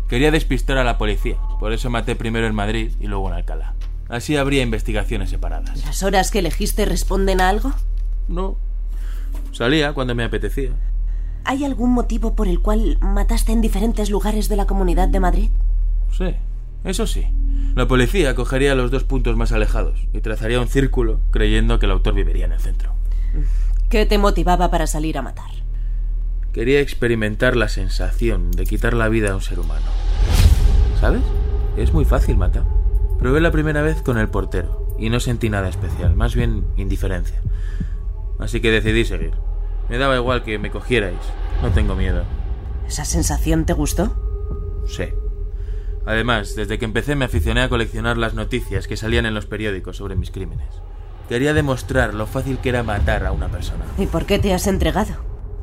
Quería 0.09 0.31
despistar 0.31 0.79
a 0.79 0.85
la 0.85 0.99
policía, 0.99 1.37
por 1.59 1.73
eso 1.73 1.91
maté 1.91 2.15
primero 2.15 2.47
en 2.47 2.55
Madrid 2.55 2.93
y 3.01 3.07
luego 3.07 3.29
en 3.29 3.35
Alcalá. 3.35 3.75
Así 4.09 4.37
habría 4.37 4.63
investigaciones 4.63 5.31
separadas. 5.31 5.85
¿Las 5.85 6.03
horas 6.05 6.31
que 6.31 6.39
elegiste 6.39 6.85
responden 6.85 7.41
a 7.41 7.49
algo? 7.49 7.73
No. 8.29 8.57
Salía 9.53 9.93
cuando 9.95 10.15
me 10.15 10.23
apetecía. 10.23 10.71
¿Hay 11.45 11.65
algún 11.65 11.93
motivo 11.93 12.35
por 12.35 12.47
el 12.47 12.61
cual 12.61 12.99
mataste 13.01 13.53
en 13.53 13.61
diferentes 13.61 14.11
lugares 14.11 14.49
de 14.49 14.57
la 14.57 14.67
comunidad 14.67 15.09
de 15.09 15.21
Madrid? 15.21 15.51
Sí, 16.17 16.35
eso 16.85 17.07
sí. 17.07 17.27
La 17.75 17.89
policía 17.89 18.35
cogería 18.35 18.75
los 18.75 18.91
dos 18.91 19.05
puntos 19.05 19.37
más 19.37 19.53
alejados 19.53 20.07
y 20.13 20.21
trazaría 20.21 20.61
un 20.61 20.69
círculo 20.69 21.21
creyendo 21.31 21.79
que 21.79 21.87
el 21.87 21.93
autor 21.93 22.15
viviría 22.15 22.47
en 22.47 22.53
el 22.53 22.61
centro. 22.61 22.93
¿Qué 23.89 24.07
te 24.07 24.19
motivaba 24.19 24.71
para 24.71 24.87
salir 24.87 25.19
a 25.19 25.23
matar? 25.23 25.51
Quería 26.57 26.81
experimentar 26.81 27.55
la 27.55 27.69
sensación 27.69 28.51
de 28.51 28.65
quitar 28.65 28.95
la 28.95 29.11
vida 29.11 29.33
a 29.33 29.35
un 29.35 29.43
ser 29.43 29.61
humano. 29.61 29.85
¿Sabes? 30.99 31.21
Es 31.77 31.93
muy 31.93 32.07
fácil 32.07 32.39
matar. 32.39 32.65
Probé 33.19 33.43
la 33.43 33.51
primera 33.51 33.83
vez 33.83 34.01
con 34.01 34.17
el 34.17 34.31
portero 34.31 34.97
y 34.99 35.11
no 35.11 35.21
sentí 35.21 35.51
nada 35.51 35.69
especial, 35.69 36.17
más 36.17 36.35
bien 36.35 36.65
indiferencia. 36.79 37.43
Así 38.39 38.63
que 38.63 38.71
decidí 38.71 39.05
seguir. 39.05 39.33
Me 39.91 39.99
daba 39.99 40.17
igual 40.17 40.45
que 40.45 40.59
me 40.59 40.71
cogierais. 40.71 41.21
No 41.61 41.73
tengo 41.73 41.95
miedo. 41.95 42.25
¿Esa 42.89 43.05
sensación 43.05 43.67
te 43.67 43.75
gustó? 43.75 44.17
Sí. 44.87 45.11
Además, 46.07 46.57
desde 46.57 46.79
que 46.79 46.87
empecé 46.87 47.17
me 47.17 47.27
aficioné 47.27 47.61
a 47.61 47.69
coleccionar 47.69 48.17
las 48.17 48.33
noticias 48.33 48.89
que 48.89 48.97
salían 48.97 49.27
en 49.27 49.35
los 49.35 49.45
periódicos 49.45 49.99
sobre 49.99 50.17
mis 50.17 50.31
crímenes. 50.31 50.71
Quería 51.29 51.53
demostrar 51.53 52.15
lo 52.15 52.27
fácil 52.27 52.61
que 52.61 52.71
era 52.71 52.83
matar 52.83 53.27
a 53.27 53.33
una 53.33 53.49
persona. 53.49 53.85
¿Y 53.99 54.07
por 54.07 54.25
qué 54.25 54.39
te 54.39 54.55
has 54.55 54.67
entregado? 54.67 55.17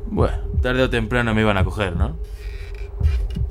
Bueno, 0.06 0.36
tarde 0.64 0.82
o 0.82 0.88
temprano 0.88 1.34
me 1.34 1.42
iban 1.42 1.58
a 1.58 1.64
coger, 1.64 1.94
¿no? 1.94 2.16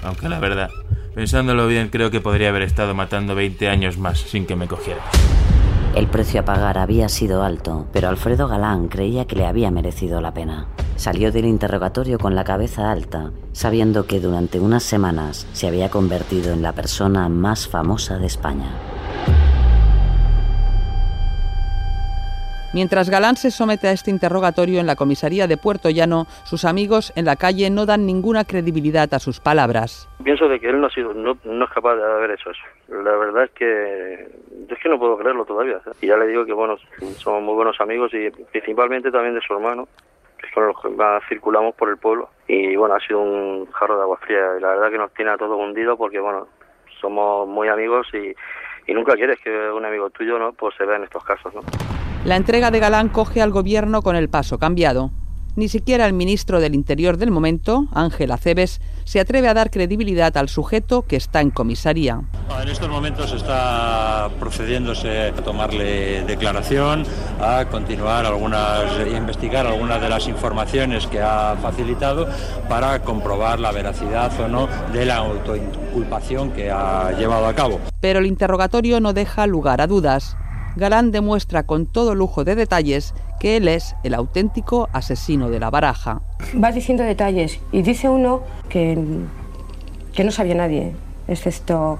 Aunque 0.03 0.27
la 0.29 0.39
verdad, 0.39 0.71
pensándolo 1.13 1.67
bien, 1.67 1.89
creo 1.89 2.09
que 2.09 2.21
podría 2.21 2.49
haber 2.49 2.63
estado 2.63 2.95
matando 2.95 3.35
20 3.35 3.69
años 3.69 3.99
más 3.99 4.19
sin 4.19 4.47
que 4.47 4.55
me 4.55 4.67
cogieran. 4.67 5.03
El 5.95 6.07
precio 6.07 6.41
a 6.41 6.45
pagar 6.45 6.79
había 6.79 7.07
sido 7.09 7.43
alto, 7.43 7.85
pero 7.93 8.09
Alfredo 8.09 8.47
Galán 8.47 8.87
creía 8.87 9.25
que 9.25 9.35
le 9.35 9.45
había 9.45 9.69
merecido 9.69 10.21
la 10.21 10.33
pena. 10.33 10.65
Salió 10.95 11.31
del 11.31 11.45
interrogatorio 11.45 12.17
con 12.17 12.33
la 12.33 12.43
cabeza 12.43 12.91
alta, 12.91 13.29
sabiendo 13.51 14.07
que 14.07 14.19
durante 14.19 14.59
unas 14.59 14.81
semanas 14.81 15.45
se 15.53 15.67
había 15.67 15.91
convertido 15.91 16.51
en 16.51 16.63
la 16.63 16.73
persona 16.73 17.29
más 17.29 17.67
famosa 17.67 18.17
de 18.17 18.25
España. 18.25 18.71
Mientras 22.73 23.11
Galán 23.11 23.35
se 23.35 23.51
somete 23.51 23.87
a 23.87 23.91
este 23.91 24.09
interrogatorio 24.09 24.79
en 24.79 24.87
la 24.87 24.95
comisaría 24.95 25.45
de 25.45 25.57
Puerto 25.57 25.91
Llano, 25.91 26.25
sus 26.43 26.65
amigos 26.65 27.13
en 27.15 27.25
la 27.25 27.35
calle 27.35 27.69
no 27.69 27.85
dan 27.85 28.07
ninguna 28.07 28.45
credibilidad 28.45 29.13
a 29.13 29.19
sus 29.19 29.39
palabras. 29.39 30.09
Pienso 30.23 30.47
de 30.47 30.59
que 30.59 30.69
él 30.69 30.81
no 30.81 30.87
ha 30.87 30.89
sido, 30.89 31.13
no, 31.13 31.37
no 31.43 31.65
es 31.65 31.71
capaz 31.71 31.97
de 31.97 32.03
haber 32.03 32.31
hecho 32.31 32.49
eso. 32.49 32.63
La 32.87 33.15
verdad 33.15 33.43
es 33.43 33.51
que 33.51 34.27
es 34.69 34.79
que 34.81 34.89
no 34.89 34.97
puedo 34.97 35.19
creerlo 35.19 35.45
todavía. 35.45 35.81
Y 36.01 36.07
ya 36.07 36.17
le 36.17 36.25
digo 36.25 36.47
que 36.47 36.53
bueno, 36.53 36.77
somos 37.17 37.43
muy 37.43 37.53
buenos 37.53 37.79
amigos 37.79 38.11
y 38.15 38.31
principalmente 38.51 39.11
también 39.11 39.35
de 39.35 39.41
su 39.41 39.53
hermano, 39.53 39.87
que 40.39 40.47
es 40.47 40.53
con 40.53 40.65
los 40.65 40.81
que 40.81 40.89
más 40.89 41.21
circulamos 41.29 41.75
por 41.75 41.89
el 41.89 41.97
pueblo. 41.97 42.31
Y 42.47 42.75
bueno, 42.75 42.95
ha 42.95 42.99
sido 43.01 43.21
un 43.21 43.71
jarro 43.71 43.97
de 43.97 44.01
agua 44.01 44.17
fría 44.17 44.57
y 44.57 44.61
la 44.61 44.69
verdad 44.69 44.89
que 44.89 44.97
nos 44.97 45.13
tiene 45.13 45.29
a 45.29 45.37
todos 45.37 45.59
hundidos 45.59 45.95
porque 45.95 46.19
bueno, 46.19 46.47
somos 46.99 47.47
muy 47.47 47.67
amigos 47.67 48.07
y, 48.13 48.33
y 48.89 48.95
nunca 48.95 49.13
quieres 49.13 49.39
que 49.41 49.69
un 49.69 49.85
amigo 49.85 50.09
tuyo 50.09 50.39
no 50.39 50.53
pues 50.53 50.73
se 50.75 50.85
vea 50.85 50.97
en 50.97 51.03
estos 51.03 51.23
casos, 51.23 51.53
¿no? 51.53 51.61
La 52.25 52.37
entrega 52.37 52.71
de 52.71 52.79
Galán 52.79 53.09
coge 53.09 53.41
al 53.41 53.51
gobierno 53.51 54.01
con 54.01 54.15
el 54.15 54.29
paso 54.29 54.57
cambiado. 54.57 55.11
Ni 55.57 55.67
siquiera 55.67 56.05
el 56.05 56.13
ministro 56.13 56.61
del 56.61 56.73
Interior 56.73 57.17
del 57.17 57.31
momento, 57.31 57.85
Ángel 57.91 58.31
Aceves, 58.31 58.79
se 59.03 59.19
atreve 59.19 59.49
a 59.49 59.53
dar 59.53 59.69
credibilidad 59.69 60.35
al 60.37 60.47
sujeto 60.47 61.01
que 61.01 61.17
está 61.17 61.41
en 61.41 61.51
comisaría. 61.51 62.21
En 62.61 62.69
estos 62.69 62.87
momentos 62.87 63.33
está 63.33 64.29
procediéndose 64.39 65.27
a 65.27 65.33
tomarle 65.33 66.23
declaración, 66.23 67.03
a 67.41 67.65
continuar 67.65 68.25
algunas, 68.25 68.97
a 68.97 69.07
investigar 69.09 69.67
algunas 69.67 70.01
de 70.01 70.07
las 70.07 70.25
informaciones 70.29 71.05
que 71.07 71.21
ha 71.21 71.57
facilitado 71.61 72.27
para 72.69 73.01
comprobar 73.01 73.59
la 73.59 73.73
veracidad 73.73 74.31
o 74.39 74.47
no 74.47 74.69
de 74.93 75.05
la 75.05 75.17
autoinculpación 75.17 76.51
que 76.51 76.71
ha 76.71 77.11
llevado 77.11 77.45
a 77.47 77.53
cabo. 77.53 77.81
Pero 77.99 78.19
el 78.19 78.27
interrogatorio 78.27 79.01
no 79.01 79.11
deja 79.11 79.45
lugar 79.45 79.81
a 79.81 79.87
dudas. 79.87 80.37
Galán 80.75 81.11
demuestra 81.11 81.63
con 81.63 81.85
todo 81.85 82.15
lujo 82.15 82.43
de 82.43 82.55
detalles 82.55 83.13
que 83.39 83.57
él 83.57 83.67
es 83.67 83.95
el 84.03 84.13
auténtico 84.13 84.89
asesino 84.91 85.49
de 85.49 85.59
la 85.59 85.69
baraja. 85.69 86.21
Va 86.61 86.71
diciendo 86.71 87.03
detalles 87.03 87.59
y 87.71 87.83
dice 87.83 88.09
uno 88.09 88.41
que, 88.69 88.97
que 90.13 90.23
no 90.23 90.31
sabía 90.31 90.55
nadie, 90.55 90.95
excepto 91.27 91.99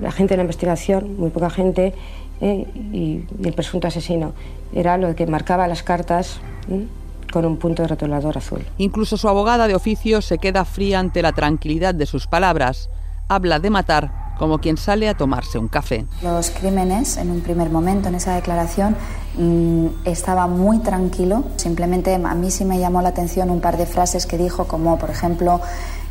la 0.00 0.10
gente 0.10 0.32
de 0.32 0.38
la 0.38 0.42
investigación, 0.42 1.16
muy 1.16 1.30
poca 1.30 1.50
gente, 1.50 1.94
eh, 2.40 2.66
y, 2.74 2.98
y, 2.98 3.26
el 3.44 3.52
presunto 3.52 3.86
asesino. 3.86 4.32
Era 4.74 4.96
lo 4.98 5.14
que 5.14 5.26
marcaba 5.26 5.68
las 5.68 5.82
cartas. 5.82 6.40
¿eh? 6.70 6.86
con 7.32 7.46
un 7.46 7.56
punto 7.56 7.80
de 7.80 7.88
rotulador 7.88 8.36
azul. 8.36 8.62
Incluso 8.76 9.16
su 9.16 9.26
abogada 9.26 9.66
de 9.66 9.74
oficio 9.74 10.20
se 10.20 10.36
queda 10.36 10.66
fría 10.66 11.00
ante 11.00 11.22
la 11.22 11.32
tranquilidad 11.32 11.94
de 11.94 12.04
sus 12.04 12.26
palabras. 12.26 12.90
Habla 13.26 13.58
de 13.58 13.70
matar 13.70 14.21
como 14.38 14.58
quien 14.58 14.76
sale 14.76 15.08
a 15.08 15.14
tomarse 15.14 15.58
un 15.58 15.68
café. 15.68 16.06
Los 16.22 16.50
crímenes, 16.50 17.16
en 17.16 17.30
un 17.30 17.40
primer 17.40 17.70
momento, 17.70 18.08
en 18.08 18.14
esa 18.14 18.34
declaración, 18.34 18.96
mmm, 19.38 19.86
estaba 20.04 20.46
muy 20.46 20.78
tranquilo. 20.80 21.44
Simplemente 21.56 22.14
a 22.14 22.34
mí 22.34 22.50
sí 22.50 22.64
me 22.64 22.78
llamó 22.78 23.02
la 23.02 23.10
atención 23.10 23.50
un 23.50 23.60
par 23.60 23.76
de 23.76 23.86
frases 23.86 24.26
que 24.26 24.38
dijo, 24.38 24.66
como 24.66 24.98
por 24.98 25.10
ejemplo, 25.10 25.60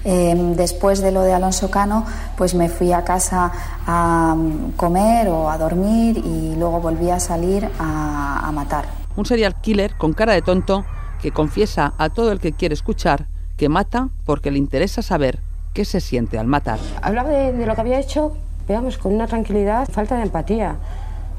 eh, 0.04 0.54
después 0.56 1.02
de 1.02 1.12
lo 1.12 1.22
de 1.22 1.34
Alonso 1.34 1.70
Cano, 1.70 2.06
pues 2.38 2.56
me 2.56 2.70
fui 2.70 2.92
a 2.92 3.04
casa 3.04 3.52
a 3.86 4.36
comer 4.76 5.28
o 5.30 5.50
a 5.50 5.58
dormir 5.58 6.18
y 6.18 6.56
luego 6.56 6.80
volví 6.80 7.10
a 7.10 7.20
salir 7.20 7.70
a, 7.80 8.48
a 8.48 8.52
matar. 8.52 8.86
Un 9.16 9.26
serial 9.26 9.60
killer 9.62 9.96
con 9.98 10.14
cara 10.14 10.34
de 10.34 10.42
tonto 10.42 10.86
que 11.22 11.32
confiesa 11.32 11.94
a 11.98 12.10
todo 12.10 12.32
el 12.32 12.40
que 12.40 12.54
quiere 12.54 12.74
escuchar 12.74 13.28
que 13.58 13.70
mata 13.70 14.10
porque 14.26 14.50
le 14.50 14.58
interesa 14.58 15.02
saber 15.04 15.40
qué 15.74 15.86
se 15.86 16.02
siente 16.02 16.38
al 16.38 16.48
matar. 16.48 16.80
Hablaba 17.02 17.30
de, 17.30 17.66
lo 17.66 17.76
que 17.76 17.82
había 17.82 18.00
hecho, 18.00 18.36
veamos, 18.68 18.98
con 18.98 19.14
una 19.14 19.28
tranquilidad, 19.28 19.88
falta 19.90 20.18
de 20.18 20.24
empatía. 20.24 20.76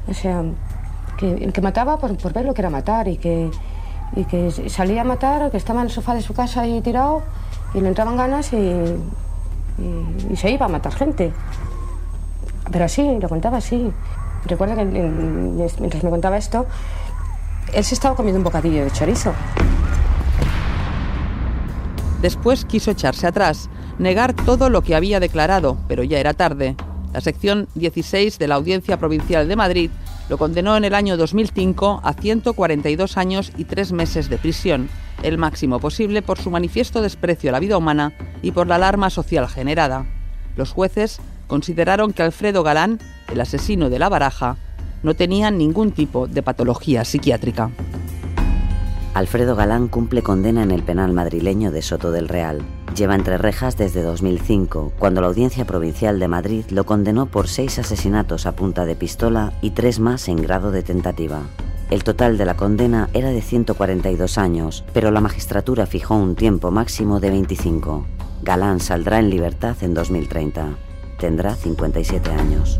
O 0.07 0.13
sea, 0.13 0.43
que, 1.17 1.51
que 1.51 1.61
mataba 1.61 1.97
por, 1.97 2.17
por, 2.17 2.33
ver 2.33 2.45
lo 2.45 2.53
que 2.53 2.61
era 2.61 2.69
matar 2.69 3.07
y 3.07 3.17
que, 3.17 3.49
y 4.15 4.25
que 4.25 4.51
salía 4.69 5.01
a 5.01 5.03
matar, 5.05 5.51
que 5.51 5.57
estaba 5.57 5.81
en 5.81 5.87
el 5.87 5.91
sofá 5.91 6.15
de 6.15 6.21
su 6.21 6.33
casa 6.33 6.61
ahí 6.61 6.81
tirado 6.81 7.21
y 7.73 7.81
le 7.81 7.87
entraban 7.87 8.17
ganas 8.17 8.53
y, 8.53 8.57
y, 8.57 8.97
y 10.31 10.35
se 10.35 10.51
iba 10.51 10.65
a 10.65 10.69
matar 10.69 10.93
gente. 10.93 11.31
Pero 12.71 12.85
así, 12.85 13.17
lo 13.19 13.29
contaba 13.29 13.57
así. 13.57 13.91
Recuerdo 14.45 14.75
que 14.75 14.83
mientras 14.85 16.03
me 16.03 16.09
contaba 16.09 16.37
esto, 16.37 16.65
él 17.73 17.83
se 17.83 17.95
estaba 17.95 18.15
comiendo 18.15 18.39
un 18.39 18.43
bocadillo 18.43 18.83
de 18.83 18.91
chorizo. 18.91 19.33
Después 22.23 22.63
quiso 22.63 22.89
echarse 22.89 23.27
atrás, 23.27 23.69
negar 23.99 24.33
todo 24.33 24.69
lo 24.69 24.81
que 24.81 24.95
había 24.95 25.19
declarado, 25.19 25.77
pero 25.89 26.03
ya 26.03 26.19
era 26.19 26.33
tarde. 26.33 26.77
La 27.11 27.19
sección 27.19 27.67
16 27.75 28.39
de 28.39 28.47
la 28.47 28.55
Audiencia 28.55 28.97
Provincial 28.97 29.49
de 29.49 29.57
Madrid 29.57 29.91
lo 30.29 30.37
condenó 30.37 30.77
en 30.77 30.85
el 30.85 30.95
año 30.95 31.17
2005 31.17 31.99
a 32.01 32.13
142 32.13 33.17
años 33.17 33.51
y 33.57 33.65
tres 33.65 33.91
meses 33.91 34.29
de 34.29 34.37
prisión. 34.37 34.89
el 35.21 35.37
máximo 35.37 35.79
posible 35.79 36.21
por 36.21 36.39
su 36.39 36.49
manifiesto 36.49 37.01
desprecio 37.01 37.49
a 37.49 37.53
la 37.53 37.59
vida 37.59 37.77
humana 37.77 38.13
y 38.41 38.51
por 38.51 38.67
la 38.67 38.75
alarma 38.75 39.09
social 39.09 39.49
generada. 39.49 40.05
Los 40.55 40.71
jueces 40.71 41.19
consideraron 41.47 42.13
que 42.13 42.23
Alfredo 42.23 42.63
Galán, 42.63 42.99
el 43.31 43.41
asesino 43.41 43.89
de 43.89 43.99
la 43.99 44.07
baraja, 44.07 44.55
no 45.03 45.13
tenía 45.13 45.51
ningún 45.51 45.91
tipo 45.91 46.27
de 46.27 46.41
patología 46.41 47.03
psiquiátrica. 47.03 47.69
Alfredo 49.13 49.55
Galán 49.55 49.89
cumple 49.89 50.23
condena 50.23 50.63
en 50.63 50.71
el 50.71 50.81
penal 50.81 51.13
madrileño 51.13 51.71
de 51.71 51.83
Soto 51.83 52.09
del 52.09 52.27
Real. 52.27 52.63
Lleva 52.95 53.13
entre 53.13 53.37
rejas 53.37 53.77
desde 53.77 54.01
2005, 54.01 54.91
cuando 54.97 55.21
la 55.21 55.27
Audiencia 55.27 55.65
Provincial 55.65 56.19
de 56.19 56.27
Madrid 56.27 56.65
lo 56.69 56.87
condenó 56.87 57.27
por 57.27 57.47
seis 57.47 57.77
asesinatos 57.77 58.47
a 58.47 58.53
punta 58.53 58.85
de 58.85 58.95
pistola 58.95 59.53
y 59.61 59.71
tres 59.71 59.99
más 59.99 60.27
en 60.29 60.37
grado 60.37 60.71
de 60.71 60.81
tentativa. 60.81 61.41
El 61.91 62.03
total 62.03 62.39
de 62.39 62.45
la 62.45 62.55
condena 62.55 63.07
era 63.13 63.29
de 63.29 63.43
142 63.43 64.39
años, 64.39 64.83
pero 64.93 65.11
la 65.11 65.21
magistratura 65.21 65.85
fijó 65.85 66.15
un 66.15 66.33
tiempo 66.33 66.71
máximo 66.71 67.19
de 67.19 67.29
25. 67.29 68.07
Galán 68.41 68.79
saldrá 68.79 69.19
en 69.19 69.29
libertad 69.29 69.75
en 69.81 69.93
2030. 69.93 70.75
Tendrá 71.19 71.53
57 71.53 72.31
años. 72.31 72.79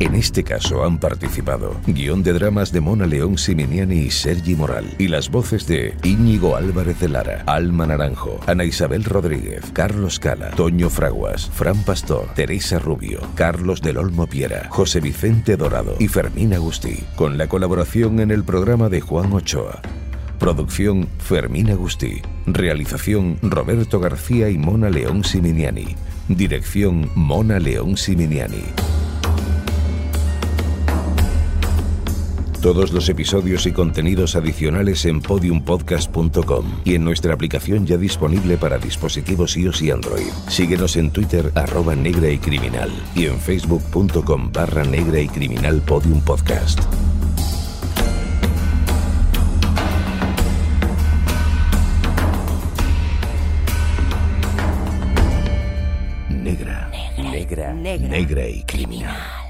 En 0.00 0.14
este 0.14 0.44
caso 0.44 0.84
han 0.84 0.98
participado 0.98 1.74
guion 1.88 2.22
de 2.22 2.32
dramas 2.32 2.70
de 2.70 2.80
Mona 2.80 3.04
León 3.04 3.36
Siminiani 3.36 3.96
y 3.96 4.10
Sergi 4.12 4.54
Moral 4.54 4.94
y 4.96 5.08
las 5.08 5.28
voces 5.28 5.66
de 5.66 5.96
Íñigo 6.04 6.54
Álvarez 6.54 7.00
de 7.00 7.08
Lara, 7.08 7.42
Alma 7.46 7.84
Naranjo, 7.84 8.38
Ana 8.46 8.64
Isabel 8.64 9.02
Rodríguez, 9.02 9.64
Carlos 9.72 10.20
Cala, 10.20 10.50
Toño 10.52 10.88
Fraguas, 10.88 11.50
Fran 11.52 11.82
Pastor, 11.82 12.28
Teresa 12.36 12.78
Rubio, 12.78 13.20
Carlos 13.34 13.82
del 13.82 13.96
Olmo 13.96 14.28
Piera, 14.28 14.68
José 14.70 15.00
Vicente 15.00 15.56
Dorado 15.56 15.96
y 15.98 16.06
Fermín 16.06 16.54
Agustí, 16.54 17.02
con 17.16 17.36
la 17.36 17.48
colaboración 17.48 18.20
en 18.20 18.30
el 18.30 18.44
programa 18.44 18.88
de 18.88 19.00
Juan 19.00 19.32
Ochoa. 19.32 19.82
Producción 20.38 21.08
Fermín 21.18 21.70
Agustí. 21.70 22.22
Realización 22.46 23.38
Roberto 23.42 23.98
García 23.98 24.48
y 24.48 24.58
Mona 24.58 24.90
León 24.90 25.24
Siminiani. 25.24 25.96
Dirección 26.28 27.10
Mona 27.16 27.58
León 27.58 27.96
Siminiani. 27.96 28.62
Todos 32.62 32.92
los 32.92 33.08
episodios 33.08 33.66
y 33.66 33.72
contenidos 33.72 34.34
adicionales 34.34 35.04
en 35.04 35.20
podiumpodcast.com 35.20 36.80
y 36.84 36.96
en 36.96 37.04
nuestra 37.04 37.32
aplicación 37.32 37.86
ya 37.86 37.96
disponible 37.96 38.56
para 38.56 38.78
dispositivos 38.78 39.56
iOS 39.56 39.82
y 39.82 39.92
Android. 39.92 40.32
Síguenos 40.48 40.96
en 40.96 41.12
Twitter 41.12 41.52
arroba 41.54 41.94
negra 41.94 42.28
y 42.28 42.38
criminal 42.38 42.90
y 43.14 43.26
en 43.26 43.38
facebook.com 43.38 44.50
barra 44.52 44.82
negra 44.84 45.20
y 45.20 45.28
criminal 45.28 45.80
podium 45.82 46.20
podcast. 46.20 46.80
Negra. 56.28 56.90
Negra. 57.16 57.72
Negra 57.72 58.48
y 58.48 58.62
criminal. 58.64 59.47